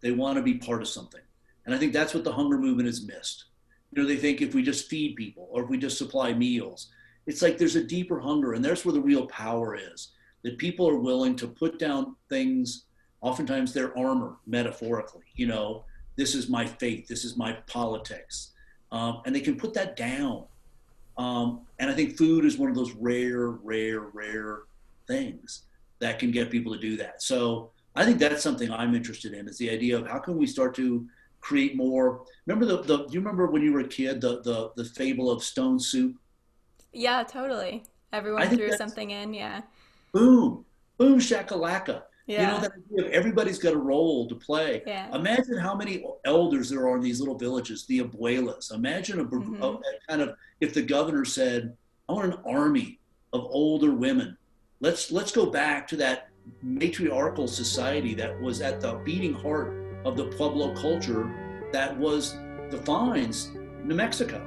They 0.00 0.12
want 0.12 0.38
to 0.38 0.42
be 0.42 0.54
part 0.54 0.80
of 0.80 0.88
something. 0.88 1.20
And 1.66 1.74
I 1.74 1.78
think 1.78 1.92
that's 1.92 2.14
what 2.14 2.24
the 2.24 2.32
hunger 2.32 2.56
movement 2.56 2.86
has 2.86 3.06
missed. 3.06 3.44
You 3.92 4.00
know, 4.00 4.08
they 4.08 4.16
think 4.16 4.40
if 4.40 4.54
we 4.54 4.62
just 4.62 4.88
feed 4.88 5.16
people 5.16 5.50
or 5.50 5.64
if 5.64 5.68
we 5.68 5.76
just 5.76 5.98
supply 5.98 6.32
meals, 6.32 6.88
it's 7.26 7.42
like 7.42 7.58
there's 7.58 7.76
a 7.76 7.84
deeper 7.84 8.20
hunger, 8.20 8.54
and 8.54 8.64
there's 8.64 8.86
where 8.86 8.94
the 8.94 9.02
real 9.02 9.26
power 9.26 9.76
is 9.76 10.13
that 10.44 10.58
people 10.58 10.88
are 10.88 10.98
willing 10.98 11.34
to 11.34 11.48
put 11.48 11.78
down 11.78 12.14
things 12.28 12.84
oftentimes 13.20 13.72
their 13.72 13.96
armor 13.98 14.36
metaphorically 14.46 15.24
you 15.34 15.46
know 15.46 15.84
this 16.16 16.34
is 16.34 16.48
my 16.48 16.64
faith 16.64 17.08
this 17.08 17.24
is 17.24 17.36
my 17.36 17.52
politics 17.66 18.52
um, 18.94 19.22
and 19.26 19.34
they 19.34 19.40
can 19.40 19.56
put 19.56 19.74
that 19.74 19.96
down. 19.96 20.44
Um, 21.18 21.60
and 21.78 21.88
i 21.88 21.94
think 21.94 22.16
food 22.16 22.44
is 22.44 22.58
one 22.58 22.68
of 22.70 22.74
those 22.74 22.90
rare 22.92 23.50
rare 23.50 24.00
rare 24.00 24.62
things 25.06 25.62
that 26.00 26.18
can 26.18 26.32
get 26.32 26.50
people 26.50 26.74
to 26.74 26.80
do 26.80 26.96
that. 26.96 27.22
So 27.22 27.70
i 27.94 28.04
think 28.04 28.18
that's 28.18 28.42
something 28.42 28.72
i'm 28.72 28.96
interested 28.96 29.32
in 29.32 29.46
is 29.48 29.56
the 29.58 29.70
idea 29.70 29.96
of 29.96 30.08
how 30.08 30.18
can 30.18 30.36
we 30.36 30.46
start 30.46 30.74
to 30.74 31.06
create 31.40 31.76
more. 31.76 32.24
Remember 32.46 32.66
the, 32.66 32.82
the 32.82 32.96
do 33.06 33.12
you 33.12 33.20
remember 33.20 33.46
when 33.46 33.62
you 33.62 33.72
were 33.72 33.80
a 33.80 33.88
kid 33.88 34.20
the 34.20 34.42
the, 34.42 34.72
the 34.74 34.84
fable 34.84 35.30
of 35.30 35.44
stone 35.44 35.78
soup? 35.78 36.16
Yeah 36.92 37.22
totally. 37.22 37.84
Everyone 38.12 38.48
threw 38.48 38.72
something 38.72 39.10
in 39.10 39.34
yeah 39.34 39.62
boom 40.14 40.64
boom 40.96 41.18
shakalaka 41.18 42.02
yeah. 42.26 42.40
You 42.40 42.46
know, 42.46 42.60
that 42.60 42.72
idea 42.72 43.06
of 43.06 43.12
everybody's 43.12 43.58
got 43.58 43.74
a 43.74 43.78
role 43.78 44.26
to 44.28 44.34
play. 44.34 44.82
Yeah. 44.86 45.14
Imagine 45.14 45.58
how 45.58 45.74
many 45.74 46.04
elders 46.24 46.70
there 46.70 46.88
are 46.88 46.96
in 46.96 47.02
these 47.02 47.20
little 47.20 47.36
villages, 47.36 47.84
the 47.86 48.00
abuelas. 48.00 48.72
Imagine 48.72 49.20
a, 49.20 49.24
mm-hmm. 49.24 49.62
a, 49.62 49.72
a 49.72 49.80
kind 50.08 50.22
of 50.22 50.34
if 50.60 50.72
the 50.72 50.82
governor 50.82 51.24
said, 51.24 51.76
"I 52.08 52.12
want 52.12 52.32
an 52.32 52.40
army 52.46 52.98
of 53.34 53.46
older 53.50 53.92
women. 53.92 54.38
Let's 54.80 55.12
let's 55.12 55.32
go 55.32 55.46
back 55.46 55.86
to 55.88 55.96
that 55.96 56.28
matriarchal 56.62 57.48
society 57.48 58.14
that 58.14 58.40
was 58.40 58.60
at 58.62 58.80
the 58.80 58.94
beating 59.04 59.34
heart 59.34 60.02
of 60.06 60.16
the 60.16 60.24
Pueblo 60.24 60.74
culture 60.74 61.30
that 61.72 61.96
was 61.98 62.36
defines 62.70 63.50
New 63.84 63.94
Mexico. 63.94 64.46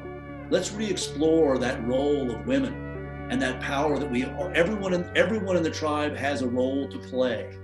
Let's 0.50 0.72
re-explore 0.72 1.58
that 1.60 1.86
role 1.86 2.32
of 2.32 2.48
women 2.48 2.87
and 3.30 3.42
that 3.42 3.60
power 3.60 4.00
that 4.00 4.10
we 4.10 4.24
everyone 4.26 4.94
in 4.94 5.10
everyone 5.16 5.58
in 5.58 5.64
the 5.64 5.72
tribe 5.72 6.16
has 6.16 6.42
a 6.42 6.48
role 6.48 6.88
to 6.90 6.98
play, 6.98 7.58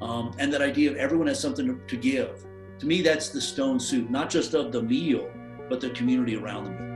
um, 0.00 0.34
and 0.38 0.52
that 0.52 0.62
idea 0.62 0.90
of 0.90 0.96
everyone 0.96 1.26
has 1.26 1.40
something 1.40 1.66
to, 1.66 1.80
to 1.86 1.96
give. 1.96 2.44
To 2.78 2.86
me, 2.86 3.02
that's 3.02 3.28
the 3.28 3.40
stone 3.40 3.78
soup, 3.78 4.10
not 4.10 4.30
just 4.30 4.54
of 4.54 4.72
the 4.72 4.82
meal, 4.82 5.30
but 5.68 5.80
the 5.80 5.90
community 5.90 6.36
around 6.36 6.64
the 6.64 6.70
meal. 6.70 6.88